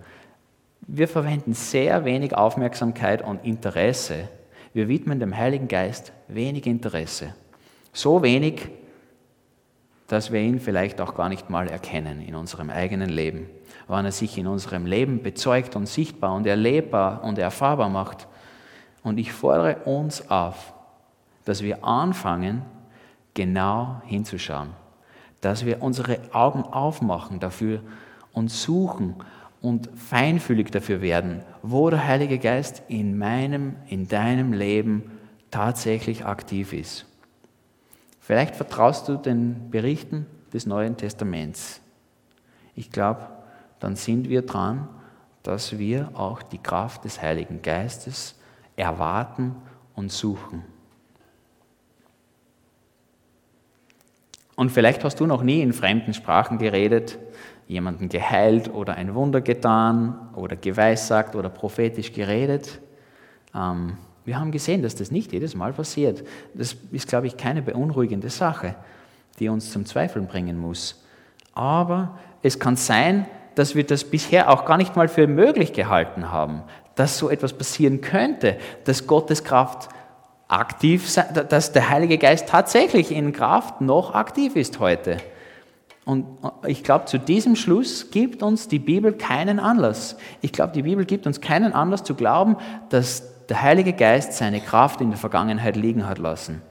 Wir 0.86 1.06
verwenden 1.06 1.52
sehr 1.52 2.06
wenig 2.06 2.34
Aufmerksamkeit 2.34 3.20
und 3.20 3.44
Interesse. 3.44 4.30
Wir 4.72 4.88
widmen 4.88 5.20
dem 5.20 5.36
Heiligen 5.36 5.68
Geist 5.68 6.14
wenig 6.28 6.66
Interesse. 6.66 7.34
So 7.92 8.22
wenig, 8.22 8.70
dass 10.08 10.32
wir 10.32 10.40
ihn 10.40 10.58
vielleicht 10.58 11.00
auch 11.00 11.14
gar 11.14 11.28
nicht 11.28 11.50
mal 11.50 11.68
erkennen 11.68 12.22
in 12.22 12.34
unserem 12.34 12.70
eigenen 12.70 13.10
Leben. 13.10 13.48
Wann 13.86 14.06
er 14.06 14.12
sich 14.12 14.36
in 14.38 14.46
unserem 14.46 14.86
Leben 14.86 15.22
bezeugt 15.22 15.76
und 15.76 15.86
sichtbar 15.86 16.34
und 16.34 16.46
erlebbar 16.46 17.22
und 17.24 17.38
erfahrbar 17.38 17.90
macht. 17.90 18.26
Und 19.02 19.18
ich 19.18 19.32
fordere 19.32 19.76
uns 19.84 20.30
auf, 20.30 20.72
dass 21.44 21.62
wir 21.62 21.84
anfangen, 21.84 22.62
genau 23.34 24.00
hinzuschauen. 24.06 24.70
Dass 25.40 25.64
wir 25.64 25.82
unsere 25.82 26.18
Augen 26.32 26.64
aufmachen 26.64 27.38
dafür 27.38 27.80
und 28.32 28.50
suchen 28.50 29.16
und 29.60 29.90
feinfühlig 29.94 30.70
dafür 30.70 31.02
werden, 31.02 31.42
wo 31.62 31.90
der 31.90 32.06
Heilige 32.06 32.38
Geist 32.38 32.82
in 32.88 33.18
meinem, 33.18 33.76
in 33.88 34.08
deinem 34.08 34.52
Leben 34.52 35.10
tatsächlich 35.50 36.24
aktiv 36.24 36.72
ist. 36.72 37.07
Vielleicht 38.28 38.56
vertraust 38.56 39.08
du 39.08 39.16
den 39.16 39.70
Berichten 39.70 40.26
des 40.52 40.66
Neuen 40.66 40.98
Testaments. 40.98 41.80
Ich 42.74 42.90
glaube, 42.90 43.26
dann 43.80 43.96
sind 43.96 44.28
wir 44.28 44.42
dran, 44.42 44.86
dass 45.42 45.78
wir 45.78 46.10
auch 46.12 46.42
die 46.42 46.58
Kraft 46.58 47.06
des 47.06 47.22
Heiligen 47.22 47.62
Geistes 47.62 48.38
erwarten 48.76 49.56
und 49.94 50.12
suchen. 50.12 50.62
Und 54.56 54.72
vielleicht 54.72 55.04
hast 55.04 55.20
du 55.20 55.24
noch 55.24 55.42
nie 55.42 55.62
in 55.62 55.72
fremden 55.72 56.12
Sprachen 56.12 56.58
geredet, 56.58 57.18
jemanden 57.66 58.10
geheilt 58.10 58.68
oder 58.74 58.96
ein 58.96 59.14
Wunder 59.14 59.40
getan 59.40 60.34
oder 60.34 60.54
geweissagt 60.56 61.34
oder 61.34 61.48
prophetisch 61.48 62.12
geredet. 62.12 62.78
Ähm, 63.54 63.96
wir 64.28 64.38
haben 64.38 64.52
gesehen, 64.52 64.82
dass 64.82 64.94
das 64.94 65.10
nicht 65.10 65.32
jedes 65.32 65.54
Mal 65.54 65.72
passiert. 65.72 66.22
Das 66.52 66.76
ist, 66.92 67.08
glaube 67.08 67.26
ich, 67.26 67.38
keine 67.38 67.62
beunruhigende 67.62 68.28
Sache, 68.28 68.74
die 69.38 69.48
uns 69.48 69.72
zum 69.72 69.86
Zweifeln 69.86 70.26
bringen 70.26 70.58
muss. 70.58 71.02
Aber 71.54 72.18
es 72.42 72.58
kann 72.58 72.76
sein, 72.76 73.26
dass 73.54 73.74
wir 73.74 73.86
das 73.86 74.04
bisher 74.04 74.50
auch 74.50 74.66
gar 74.66 74.76
nicht 74.76 74.96
mal 74.96 75.08
für 75.08 75.26
möglich 75.26 75.72
gehalten 75.72 76.30
haben, 76.30 76.62
dass 76.94 77.16
so 77.16 77.30
etwas 77.30 77.54
passieren 77.54 78.02
könnte, 78.02 78.58
dass 78.84 79.06
Gottes 79.06 79.44
Kraft 79.44 79.88
aktiv 80.46 81.10
dass 81.48 81.72
der 81.72 81.88
Heilige 81.88 82.18
Geist 82.18 82.50
tatsächlich 82.50 83.10
in 83.10 83.32
Kraft 83.32 83.80
noch 83.80 84.14
aktiv 84.14 84.56
ist 84.56 84.78
heute. 84.78 85.16
Und 86.04 86.26
ich 86.66 86.84
glaube, 86.84 87.06
zu 87.06 87.18
diesem 87.18 87.56
Schluss 87.56 88.10
gibt 88.10 88.42
uns 88.42 88.68
die 88.68 88.78
Bibel 88.78 89.14
keinen 89.14 89.58
Anlass. 89.58 90.18
Ich 90.42 90.52
glaube, 90.52 90.74
die 90.74 90.82
Bibel 90.82 91.06
gibt 91.06 91.26
uns 91.26 91.40
keinen 91.40 91.72
Anlass 91.72 92.04
zu 92.04 92.14
glauben, 92.14 92.56
dass 92.90 93.37
der 93.48 93.62
Heilige 93.62 93.92
Geist 93.92 94.34
seine 94.34 94.60
Kraft 94.60 95.00
in 95.00 95.10
der 95.10 95.18
Vergangenheit 95.18 95.76
liegen 95.76 96.06
hat 96.06 96.18
lassen. 96.18 96.62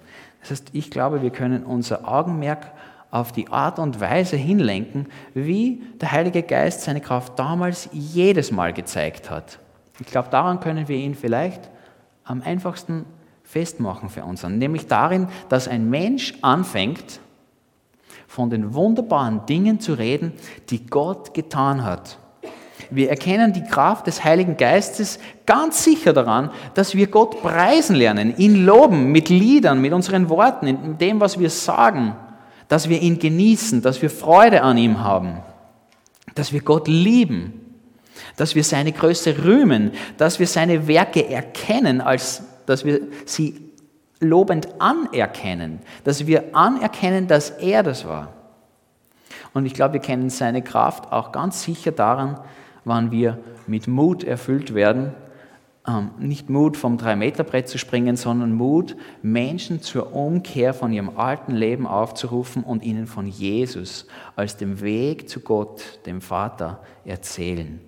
Das 0.42 0.52
heißt, 0.52 0.70
ich 0.74 0.92
glaube, 0.92 1.22
wir 1.22 1.32
können 1.32 1.64
unser 1.64 2.08
Augenmerk 2.08 2.72
auf 3.10 3.32
die 3.32 3.48
Art 3.50 3.80
und 3.80 4.00
Weise 4.00 4.36
hinlenken, 4.36 5.08
wie 5.34 5.82
der 6.00 6.12
Heilige 6.12 6.44
Geist 6.44 6.82
seine 6.82 7.02
Kraft 7.02 7.40
damals 7.40 7.90
jedes 7.92 8.52
Mal 8.52 8.74
gezeigt 8.74 9.30
hat. 9.30 9.60
Ich 10.00 10.08
glaube, 10.08 10.30
daran 10.30 10.60
können 10.60 10.88
wir 10.88 10.98
ihn 10.98 11.16
vielleicht 11.16 11.70
am 12.24 12.42
einfachsten 12.42 13.06
festmachen 13.44 14.10
für 14.10 14.26
uns, 14.26 14.44
nämlich 14.44 14.88
darin, 14.88 15.30
dass 15.50 15.68
ein 15.68 15.90
Mensch 15.90 16.34
anfängt, 16.42 17.22
von 18.28 18.50
den 18.50 18.74
wunderbaren 18.74 19.46
Dingen 19.46 19.80
zu 19.80 19.94
reden, 19.94 20.34
die 20.70 20.86
Gott 20.86 21.34
getan 21.34 21.84
hat. 21.84 22.20
Wir 22.90 23.10
erkennen 23.10 23.54
die 23.54 23.64
Kraft 23.64 24.08
des 24.08 24.24
Heiligen 24.24 24.56
Geistes 24.56 25.20
ganz 25.46 25.84
sicher 25.84 26.14
daran, 26.14 26.52
dass 26.74 26.96
wir 26.96 27.08
Gott 27.08 27.42
preisen 27.42 27.96
lernen, 27.96 28.38
ihn 28.38 28.66
loben 28.66 29.12
mit 29.12 29.30
Liedern, 29.30 29.82
mit 29.82 29.94
unseren 29.94 30.30
Worten, 30.30 30.68
in 30.68 30.98
dem, 30.98 31.20
was 31.20 31.40
wir 31.40 31.50
sagen, 31.50 32.16
dass 32.68 32.88
wir 32.88 33.02
ihn 33.02 33.20
genießen, 33.20 33.82
dass 33.82 34.02
wir 34.02 34.10
Freude 34.10 34.62
an 34.62 34.78
ihm 34.78 35.04
haben, 35.04 35.40
dass 36.36 36.54
wir 36.54 36.62
Gott 36.62 36.88
lieben, 36.88 37.68
dass 38.36 38.56
wir 38.56 38.64
seine 38.64 38.92
Größe 38.92 39.44
rühmen, 39.44 39.92
dass 40.18 40.40
wir 40.40 40.48
seine 40.48 40.88
Werke 40.88 41.28
erkennen, 41.28 42.02
als 42.02 42.44
dass 42.66 42.86
wir 42.86 43.02
sie 43.26 43.60
lobend 44.20 44.68
anerkennen, 44.80 45.80
dass 46.04 46.28
wir 46.28 46.56
anerkennen, 46.56 47.28
dass 47.28 47.50
er 47.50 47.84
das 47.84 48.08
war. 48.08 48.34
Und 49.54 49.66
ich 49.66 49.74
glaube, 49.74 49.96
wir 49.96 50.02
kennen 50.02 50.30
seine 50.30 50.62
Kraft 50.62 51.12
auch 51.12 51.32
ganz 51.32 51.64
sicher 51.64 51.92
daran, 51.92 52.40
wann 52.88 53.12
wir 53.12 53.38
mit 53.68 53.88
Mut 53.88 54.24
erfüllt 54.24 54.74
werden, 54.74 55.14
ähm, 55.88 56.12
nicht 56.20 56.50
Mut 56.50 56.76
vom 56.76 56.98
Drei-Meter-Brett 56.98 57.68
zu 57.68 57.78
springen, 57.78 58.18
sondern 58.18 58.54
Mut, 58.54 58.96
Menschen 59.22 59.82
zur 59.82 60.14
Umkehr 60.14 60.74
von 60.74 60.92
ihrem 60.92 61.18
alten 61.18 61.54
Leben 61.54 61.88
aufzurufen 61.88 62.64
und 62.64 62.84
ihnen 62.84 63.08
von 63.08 63.28
Jesus 63.28 64.08
als 64.36 64.58
dem 64.58 64.82
Weg 64.82 65.30
zu 65.30 65.40
Gott, 65.40 66.00
dem 66.06 66.22
Vater, 66.22 66.82
erzählen. 67.06 67.80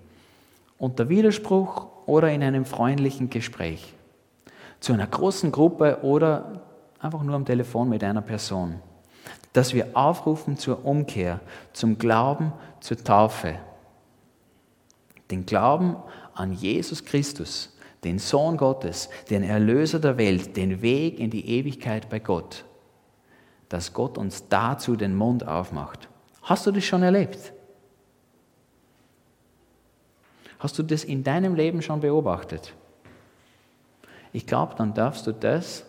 Unter 0.78 1.08
Widerspruch 1.10 1.86
oder 2.06 2.30
in 2.30 2.42
einem 2.42 2.64
freundlichen 2.64 3.28
Gespräch. 3.28 3.92
Zu 4.80 4.94
einer 4.94 5.06
großen 5.06 5.52
Gruppe 5.52 5.98
oder 6.02 6.62
einfach 7.00 7.22
nur 7.22 7.34
am 7.34 7.44
Telefon 7.44 7.90
mit 7.90 8.02
einer 8.02 8.22
Person. 8.22 8.76
Dass 9.52 9.74
wir 9.74 9.88
aufrufen 9.94 10.56
zur 10.56 10.86
Umkehr, 10.86 11.40
zum 11.74 11.98
Glauben, 11.98 12.52
zur 12.80 12.96
Taufe 12.96 13.56
den 15.30 15.46
Glauben 15.46 15.96
an 16.34 16.52
Jesus 16.52 17.04
Christus, 17.04 17.76
den 18.04 18.18
Sohn 18.18 18.56
Gottes, 18.56 19.08
den 19.28 19.42
Erlöser 19.42 19.98
der 19.98 20.16
Welt, 20.16 20.56
den 20.56 20.82
Weg 20.82 21.18
in 21.18 21.30
die 21.30 21.48
Ewigkeit 21.48 22.08
bei 22.08 22.18
Gott, 22.18 22.64
dass 23.68 23.92
Gott 23.92 24.18
uns 24.18 24.48
dazu 24.48 24.96
den 24.96 25.14
Mund 25.14 25.46
aufmacht. 25.46 26.08
Hast 26.42 26.66
du 26.66 26.72
das 26.72 26.84
schon 26.84 27.02
erlebt? 27.02 27.52
Hast 30.58 30.78
du 30.78 30.82
das 30.82 31.04
in 31.04 31.24
deinem 31.24 31.54
Leben 31.54 31.82
schon 31.82 32.00
beobachtet? 32.00 32.74
Ich 34.32 34.46
glaube, 34.46 34.74
dann 34.76 34.94
darfst 34.94 35.26
du 35.26 35.32
das 35.32 35.84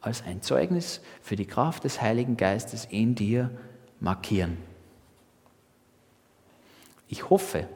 als 0.00 0.22
ein 0.24 0.42
Zeugnis 0.42 1.00
für 1.20 1.36
die 1.36 1.46
Kraft 1.46 1.84
des 1.84 2.00
Heiligen 2.00 2.36
Geistes 2.36 2.86
in 2.86 3.14
dir 3.14 3.50
markieren. 3.98 4.56
Ich 7.08 7.28
hoffe, 7.28 7.68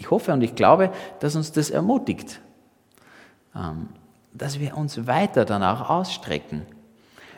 ich 0.00 0.10
hoffe 0.10 0.32
und 0.32 0.42
ich 0.42 0.54
glaube, 0.54 0.90
dass 1.20 1.36
uns 1.36 1.52
das 1.52 1.68
ermutigt, 1.68 2.40
ähm, 3.54 3.90
dass 4.32 4.58
wir 4.58 4.76
uns 4.76 5.06
weiter 5.06 5.44
danach 5.44 5.90
ausstrecken. 5.90 6.62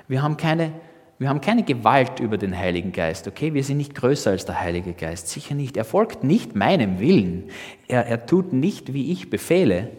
Wir 0.06 0.22
haben 0.22 0.36
keine, 0.36 0.72
wir 1.18 1.28
haben 1.28 1.40
keine 1.40 1.64
Gewalt 1.64 2.20
über 2.20 2.38
den 2.38 2.56
Heiligen 2.56 2.92
Geist, 2.92 3.26
okay? 3.26 3.52
Wir 3.52 3.64
sind 3.64 3.78
nicht 3.78 3.96
größer 3.96 4.30
als 4.30 4.44
der 4.44 4.60
Heilige 4.60 4.92
Geist, 4.92 5.28
sicher 5.28 5.56
nicht. 5.56 5.76
Er 5.76 5.84
folgt 5.84 6.22
nicht 6.22 6.54
meinem 6.54 7.00
Willen. 7.00 7.50
Er, 7.88 8.06
er 8.06 8.26
tut 8.26 8.52
nicht, 8.52 8.92
wie 8.92 9.10
ich 9.10 9.28
befehle, 9.28 9.90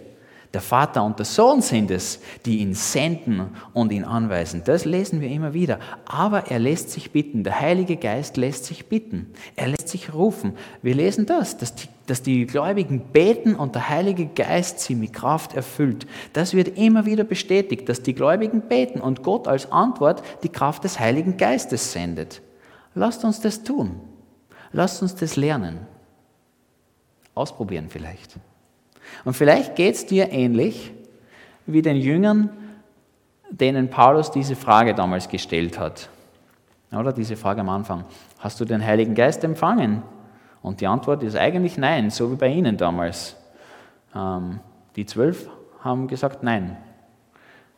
der 0.53 0.61
Vater 0.61 1.03
und 1.03 1.17
der 1.17 1.25
Sohn 1.25 1.63
sind 1.63 1.89
es, 1.89 2.19
die 2.45 2.59
ihn 2.59 2.75
senden 2.75 3.49
und 3.73 3.91
ihn 3.91 4.03
anweisen. 4.03 4.61
Das 4.63 4.85
lesen 4.85 5.19
wir 5.19 5.29
immer 5.29 5.55
wieder. 5.55 5.79
Aber 6.05 6.51
er 6.51 6.59
lässt 6.59 6.91
sich 6.91 7.11
bitten. 7.11 7.43
Der 7.43 7.59
Heilige 7.59 7.97
Geist 7.97 8.37
lässt 8.37 8.65
sich 8.65 8.85
bitten. 8.85 9.33
Er 9.55 9.69
lässt 9.69 9.89
sich 9.89 10.13
rufen. 10.13 10.53
Wir 10.83 10.93
lesen 10.93 11.25
das, 11.25 11.57
dass 11.57 11.73
die, 11.73 11.87
dass 12.05 12.21
die 12.21 12.45
Gläubigen 12.45 12.99
beten 13.11 13.55
und 13.55 13.73
der 13.73 13.89
Heilige 13.89 14.27
Geist 14.27 14.79
sie 14.81 14.93
mit 14.93 15.13
Kraft 15.13 15.55
erfüllt. 15.55 16.05
Das 16.33 16.53
wird 16.53 16.77
immer 16.77 17.07
wieder 17.07 17.23
bestätigt, 17.23 17.89
dass 17.89 18.03
die 18.03 18.13
Gläubigen 18.13 18.61
beten 18.61 19.01
und 19.01 19.23
Gott 19.23 19.47
als 19.47 19.71
Antwort 19.71 20.21
die 20.43 20.49
Kraft 20.49 20.83
des 20.83 20.99
Heiligen 20.99 21.35
Geistes 21.35 21.91
sendet. 21.93 22.43
Lasst 22.93 23.23
uns 23.23 23.41
das 23.41 23.63
tun. 23.63 23.99
Lasst 24.71 25.01
uns 25.01 25.15
das 25.15 25.35
lernen. 25.35 25.79
Ausprobieren 27.33 27.87
vielleicht. 27.89 28.37
Und 29.23 29.33
vielleicht 29.33 29.75
geht 29.75 29.95
es 29.95 30.05
dir 30.05 30.31
ähnlich 30.31 30.91
wie 31.65 31.81
den 31.81 31.97
Jüngern, 31.97 32.49
denen 33.49 33.89
Paulus 33.89 34.31
diese 34.31 34.55
Frage 34.55 34.93
damals 34.93 35.29
gestellt 35.29 35.79
hat. 35.79 36.09
Oder 36.91 37.13
diese 37.13 37.35
Frage 37.35 37.61
am 37.61 37.69
Anfang. 37.69 38.05
Hast 38.39 38.59
du 38.59 38.65
den 38.65 38.85
Heiligen 38.85 39.15
Geist 39.15 39.43
empfangen? 39.43 40.03
Und 40.61 40.81
die 40.81 40.87
Antwort 40.87 41.23
ist 41.23 41.35
eigentlich 41.35 41.77
nein, 41.77 42.09
so 42.09 42.31
wie 42.31 42.35
bei 42.35 42.47
Ihnen 42.47 42.77
damals. 42.77 43.35
Ähm, 44.15 44.59
die 44.95 45.05
zwölf 45.05 45.49
haben 45.81 46.07
gesagt 46.07 46.43
nein. 46.43 46.77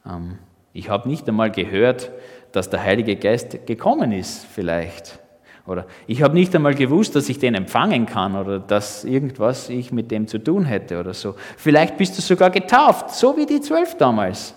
Ähm, 0.05 0.37
ich 0.73 0.89
habe 0.89 1.07
nicht 1.07 1.27
einmal 1.27 1.51
gehört, 1.51 2.11
dass 2.51 2.69
der 2.69 2.83
Heilige 2.83 3.15
Geist 3.15 3.65
gekommen 3.65 4.11
ist, 4.11 4.45
vielleicht. 4.45 5.19
Oder 5.65 5.85
ich 6.05 6.21
habe 6.21 6.35
nicht 6.35 6.55
einmal 6.55 6.75
gewusst, 6.75 7.15
dass 7.15 7.27
ich 7.27 7.39
den 7.39 7.55
empfangen 7.55 8.05
kann 8.05 8.35
oder 8.35 8.59
dass 8.59 9.03
irgendwas 9.03 9.69
ich 9.69 9.91
mit 9.91 10.11
dem 10.11 10.27
zu 10.27 10.37
tun 10.37 10.65
hätte 10.65 10.99
oder 10.99 11.13
so. 11.13 11.35
Vielleicht 11.57 11.97
bist 11.97 12.17
du 12.17 12.21
sogar 12.21 12.51
getauft, 12.51 13.11
so 13.11 13.35
wie 13.35 13.45
die 13.45 13.61
zwölf 13.61 13.95
damals. 13.97 14.53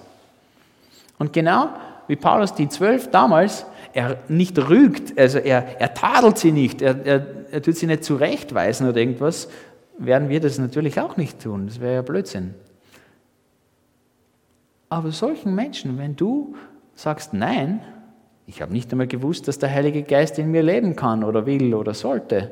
Und 1.19 1.33
genau 1.33 1.71
wie 2.09 2.17
Paulus 2.17 2.55
die 2.55 2.69
zwölf 2.69 3.11
damals, 3.11 3.67
er 3.93 4.19
nicht 4.29 4.59
rügt, 4.59 5.19
also 5.19 5.39
er, 5.39 5.81
er 5.81 5.95
tadelt 5.95 6.39
sie 6.39 6.53
nicht, 6.53 6.83
er, 6.83 7.05
er, 7.05 7.27
er 7.51 7.63
tut 7.63 7.77
sie 7.77 7.87
nicht 7.87 8.05
zurechtweisen 8.05 8.89
oder 8.89 8.99
irgendwas, 8.99 9.49
werden 9.99 10.29
wir 10.29 10.41
das 10.41 10.59
natürlich 10.59 11.01
auch 11.01 11.17
nicht 11.17 11.41
tun. 11.41 11.67
Das 11.67 11.81
wäre 11.81 11.95
ja 11.97 12.03
Blödsinn. 12.03 12.55
Aber 14.89 15.11
solchen 15.11 15.55
Menschen, 15.55 15.99
wenn 15.99 16.17
du 16.17 16.55
sagst 16.95 17.35
Nein, 17.35 17.81
ich 18.49 18.63
habe 18.63 18.73
nicht 18.73 18.91
einmal 18.91 19.07
gewusst, 19.07 19.47
dass 19.47 19.59
der 19.59 19.71
Heilige 19.71 20.03
Geist 20.03 20.39
in 20.39 20.51
mir 20.51 20.63
leben 20.63 20.97
kann 20.97 21.23
oder 21.23 21.45
will 21.45 21.75
oder 21.75 21.93
sollte, 21.93 22.51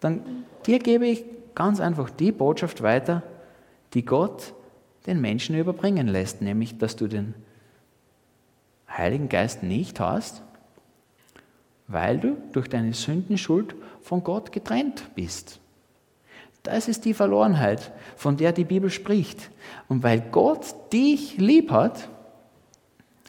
dann 0.00 0.22
dir 0.66 0.78
gebe 0.78 1.06
ich 1.06 1.24
ganz 1.54 1.78
einfach 1.78 2.08
die 2.08 2.32
Botschaft 2.32 2.82
weiter, 2.82 3.22
die 3.92 4.04
Gott 4.04 4.54
den 5.06 5.20
Menschen 5.20 5.56
überbringen 5.56 6.08
lässt, 6.08 6.40
nämlich 6.40 6.78
dass 6.78 6.96
du 6.96 7.06
den 7.06 7.34
Heiligen 8.88 9.28
Geist 9.28 9.62
nicht 9.62 10.00
hast, 10.00 10.42
weil 11.86 12.18
du 12.18 12.38
durch 12.52 12.68
deine 12.68 12.94
Sündenschuld 12.94 13.74
von 14.00 14.24
Gott 14.24 14.52
getrennt 14.52 15.10
bist. 15.14 15.60
Das 16.62 16.88
ist 16.88 17.04
die 17.04 17.14
Verlorenheit, 17.14 17.92
von 18.16 18.38
der 18.38 18.52
die 18.52 18.64
Bibel 18.64 18.88
spricht. 18.90 19.50
Und 19.86 20.02
weil 20.02 20.20
Gott 20.32 20.74
dich 20.92 21.36
lieb 21.36 21.70
hat, 21.70 22.08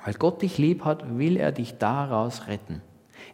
weil 0.07 0.13
Gott 0.13 0.41
dich 0.41 0.57
lieb 0.57 0.85
hat, 0.85 1.17
will 1.17 1.35
er 1.35 1.51
dich 1.51 1.79
daraus 1.79 2.47
retten. 2.47 2.81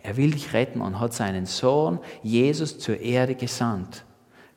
Er 0.01 0.17
will 0.17 0.31
dich 0.31 0.53
retten 0.53 0.81
und 0.81 0.99
hat 0.99 1.13
seinen 1.13 1.45
Sohn 1.45 1.99
Jesus 2.23 2.79
zur 2.79 2.99
Erde 2.99 3.35
gesandt. 3.35 4.05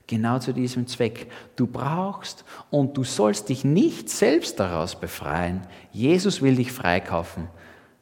Genau 0.07 0.39
zu 0.39 0.55
diesem 0.55 0.87
Zweck. 0.87 1.31
Du 1.57 1.67
brauchst 1.67 2.47
und 2.71 2.97
du 2.97 3.05
sollst 3.05 3.51
dich 3.51 3.67
nicht 3.67 4.09
selbst 4.09 4.59
daraus 4.59 4.99
befreien. 4.99 5.67
Jesus 5.93 6.41
will 6.41 6.57
dich 6.57 6.73
freikaufen 6.73 7.49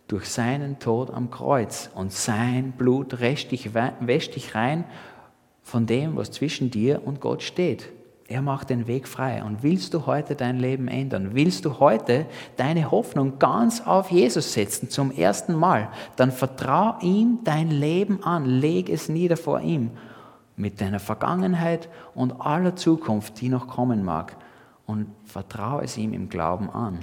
durch 0.06 0.26
seinen 0.26 0.78
Tod 0.78 1.10
am 1.10 1.32
Kreuz. 1.32 1.90
Und 1.92 2.12
sein 2.12 2.70
Blut 2.70 3.18
wäscht 3.18 3.50
dich, 3.50 3.74
rein 4.54 4.84
von 5.64 5.86
dem, 5.86 6.14
was 6.14 6.30
zwischen 6.30 6.70
dir 6.70 7.02
und 7.04 7.20
Gott 7.20 7.42
steht. 7.42 7.90
Er 8.34 8.42
macht 8.42 8.68
den 8.68 8.88
Weg 8.88 9.06
frei. 9.06 9.44
Und 9.44 9.62
willst 9.62 9.94
du 9.94 10.06
heute 10.06 10.34
dein 10.34 10.58
Leben 10.58 10.88
ändern? 10.88 11.36
Willst 11.36 11.64
du 11.64 11.78
heute 11.78 12.26
deine 12.56 12.90
Hoffnung 12.90 13.38
ganz 13.38 13.80
auf 13.80 14.10
Jesus 14.10 14.54
setzen, 14.54 14.90
zum 14.90 15.12
ersten 15.12 15.54
Mal? 15.54 15.88
Dann 16.16 16.32
vertrau 16.32 16.96
ihm 17.00 17.38
dein 17.44 17.70
Leben 17.70 18.24
an. 18.24 18.44
Leg 18.44 18.88
es 18.88 19.08
nieder 19.08 19.36
vor 19.36 19.60
ihm. 19.60 19.92
Mit 20.56 20.80
deiner 20.80 20.98
Vergangenheit 20.98 21.88
und 22.16 22.40
aller 22.40 22.74
Zukunft, 22.74 23.40
die 23.40 23.48
noch 23.48 23.68
kommen 23.68 24.04
mag. 24.04 24.36
Und 24.84 25.06
vertrau 25.24 25.78
es 25.78 25.96
ihm 25.96 26.12
im 26.12 26.28
Glauben 26.28 26.68
an. 26.70 26.98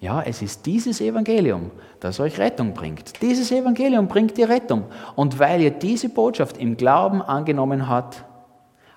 Ja, 0.00 0.20
es 0.20 0.42
ist 0.42 0.66
dieses 0.66 1.00
Evangelium, 1.00 1.70
das 2.00 2.18
euch 2.18 2.40
Rettung 2.40 2.74
bringt. 2.74 3.22
Dieses 3.22 3.52
Evangelium 3.52 4.08
bringt 4.08 4.36
dir 4.36 4.48
Rettung. 4.48 4.86
Und 5.14 5.38
weil 5.38 5.60
ihr 5.60 5.70
diese 5.70 6.08
Botschaft 6.08 6.58
im 6.58 6.76
Glauben 6.76 7.22
angenommen 7.22 7.88
habt, 7.88 8.24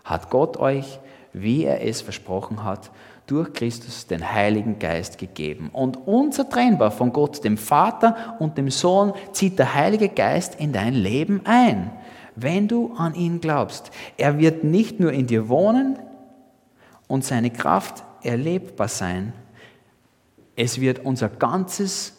hat 0.10 0.30
Gott 0.30 0.58
euch, 0.58 1.00
wie 1.34 1.66
er 1.66 1.86
es 1.86 2.02
versprochen 2.02 2.64
hat, 2.64 2.90
durch 3.28 3.54
Christus 3.54 4.08
den 4.08 4.32
Heiligen 4.32 4.80
Geist 4.80 5.18
gegeben. 5.18 5.70
Und 5.74 6.08
unzertrennbar 6.08 6.92
von 6.92 7.12
Gott, 7.12 7.44
dem 7.44 7.58
Vater 7.58 8.36
und 8.40 8.58
dem 8.58 8.70
Sohn, 8.70 9.14
zieht 9.34 9.60
der 9.60 9.76
Heilige 9.76 10.10
Geist 10.10 10.56
in 10.56 10.72
dein 10.72 10.94
Leben 10.94 11.42
ein, 11.44 11.92
wenn 12.36 12.68
du 12.68 12.94
an 12.96 13.16
ihn 13.16 13.42
glaubst. 13.42 13.92
Er 14.18 14.40
wird 14.40 14.64
nicht 14.64 15.00
nur 15.00 15.12
in 15.12 15.28
dir 15.28 15.50
wohnen 15.50 16.00
und 17.08 17.26
seine 17.26 17.52
Kraft 17.52 18.04
erlebbar 18.24 18.88
sein, 18.88 19.34
es 20.58 20.82
wird 20.82 21.06
unser 21.06 21.30
ganzes 21.30 22.17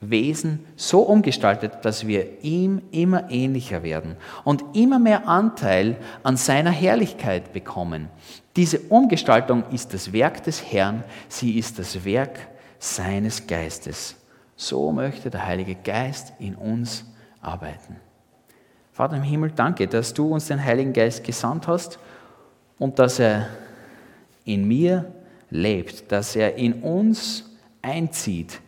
Wesen 0.00 0.66
so 0.76 1.00
umgestaltet, 1.00 1.72
dass 1.82 2.06
wir 2.06 2.42
ihm 2.42 2.82
immer 2.90 3.30
ähnlicher 3.30 3.82
werden 3.82 4.16
und 4.44 4.62
immer 4.74 4.98
mehr 4.98 5.26
Anteil 5.26 5.96
an 6.22 6.36
seiner 6.36 6.70
Herrlichkeit 6.70 7.52
bekommen. 7.52 8.08
Diese 8.56 8.78
Umgestaltung 8.78 9.64
ist 9.70 9.94
das 9.94 10.12
Werk 10.12 10.42
des 10.44 10.72
Herrn, 10.72 11.02
sie 11.28 11.58
ist 11.58 11.78
das 11.78 12.04
Werk 12.04 12.38
seines 12.78 13.46
Geistes. 13.46 14.16
So 14.54 14.92
möchte 14.92 15.30
der 15.30 15.46
Heilige 15.46 15.74
Geist 15.74 16.32
in 16.38 16.54
uns 16.54 17.04
arbeiten. 17.40 17.96
Vater 18.92 19.16
im 19.16 19.22
Himmel, 19.22 19.50
danke, 19.54 19.86
dass 19.86 20.14
du 20.14 20.32
uns 20.32 20.46
den 20.46 20.62
Heiligen 20.62 20.92
Geist 20.92 21.22
gesandt 21.24 21.68
hast 21.68 21.98
und 22.78 22.98
dass 22.98 23.18
er 23.18 23.48
in 24.44 24.66
mir 24.66 25.12
lebt, 25.50 26.10
dass 26.10 26.34
er 26.36 26.56
in 26.56 26.82
uns 26.82 27.44
einzieht, 27.82 28.60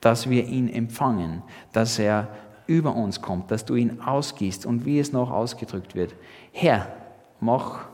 dass 0.00 0.28
wir 0.28 0.46
ihn 0.46 0.68
empfangen, 0.68 1.42
dass 1.72 1.98
er 1.98 2.28
über 2.66 2.94
uns 2.94 3.22
kommt, 3.22 3.50
dass 3.50 3.64
du 3.64 3.74
ihn 3.74 4.00
ausgießt 4.00 4.66
und 4.66 4.84
wie 4.84 4.98
es 4.98 5.12
noch 5.12 5.30
ausgedrückt 5.30 5.94
wird. 5.94 6.14
Herr, 6.52 6.92
mach, 7.40 7.88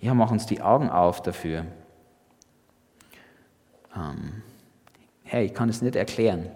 ja, 0.00 0.14
mach 0.14 0.30
uns 0.30 0.46
die 0.46 0.60
Augen 0.60 0.90
auf 0.90 1.22
dafür. 1.22 1.64
Ähm, 3.96 4.42
Herr, 5.24 5.42
ich 5.42 5.54
kann 5.54 5.68
es 5.68 5.82
nicht 5.82 5.96
erklären. 5.96 6.50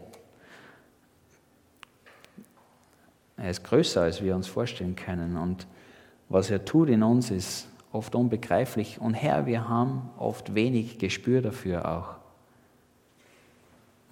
Er 3.36 3.50
ist 3.50 3.64
größer, 3.64 4.02
als 4.02 4.22
wir 4.22 4.36
uns 4.36 4.46
vorstellen 4.46 4.94
können. 4.94 5.36
Und 5.36 5.66
was 6.28 6.50
er 6.50 6.64
tut 6.64 6.88
in 6.88 7.02
uns, 7.02 7.30
ist 7.30 7.68
oft 7.90 8.14
unbegreiflich. 8.14 9.00
Und 9.00 9.14
Herr, 9.14 9.46
wir 9.46 9.68
haben 9.68 10.10
oft 10.18 10.54
wenig 10.54 10.98
Gespür 10.98 11.42
dafür 11.42 11.90
auch. 11.90 12.21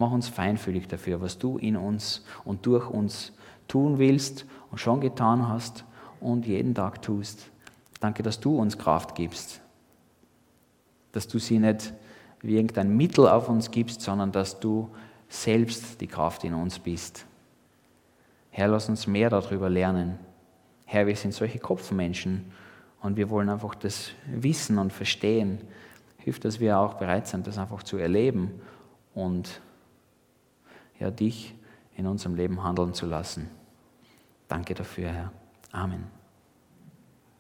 Mach 0.00 0.12
uns 0.12 0.30
feinfühlig 0.30 0.88
dafür, 0.88 1.20
was 1.20 1.36
du 1.36 1.58
in 1.58 1.76
uns 1.76 2.24
und 2.46 2.64
durch 2.64 2.88
uns 2.88 3.32
tun 3.68 3.98
willst 3.98 4.46
und 4.70 4.78
schon 4.78 5.02
getan 5.02 5.46
hast 5.46 5.84
und 6.20 6.46
jeden 6.46 6.74
Tag 6.74 7.02
tust. 7.02 7.50
Danke, 8.00 8.22
dass 8.22 8.40
du 8.40 8.58
uns 8.58 8.78
Kraft 8.78 9.14
gibst. 9.14 9.60
Dass 11.12 11.28
du 11.28 11.38
sie 11.38 11.58
nicht 11.58 11.92
wie 12.40 12.56
irgendein 12.56 12.96
Mittel 12.96 13.28
auf 13.28 13.50
uns 13.50 13.70
gibst, 13.70 14.00
sondern 14.00 14.32
dass 14.32 14.58
du 14.58 14.88
selbst 15.28 16.00
die 16.00 16.06
Kraft 16.06 16.44
in 16.44 16.54
uns 16.54 16.78
bist. 16.78 17.26
Herr, 18.48 18.68
lass 18.68 18.88
uns 18.88 19.06
mehr 19.06 19.28
darüber 19.28 19.68
lernen. 19.68 20.18
Herr, 20.86 21.06
wir 21.06 21.14
sind 21.14 21.34
solche 21.34 21.58
Kopfmenschen 21.58 22.50
und 23.02 23.18
wir 23.18 23.28
wollen 23.28 23.50
einfach 23.50 23.74
das 23.74 24.12
wissen 24.26 24.78
und 24.78 24.94
verstehen. 24.94 25.60
Hilft, 26.16 26.46
dass 26.46 26.58
wir 26.58 26.78
auch 26.78 26.94
bereit 26.94 27.26
sind, 27.26 27.46
das 27.46 27.58
einfach 27.58 27.82
zu 27.82 27.98
erleben 27.98 28.62
und 29.12 29.60
ja, 31.00 31.10
dich 31.10 31.54
in 31.96 32.06
unserem 32.06 32.36
Leben 32.36 32.62
handeln 32.62 32.94
zu 32.94 33.06
lassen. 33.06 33.50
Danke 34.46 34.74
dafür, 34.74 35.08
Herr. 35.10 35.32
Amen. 35.72 36.19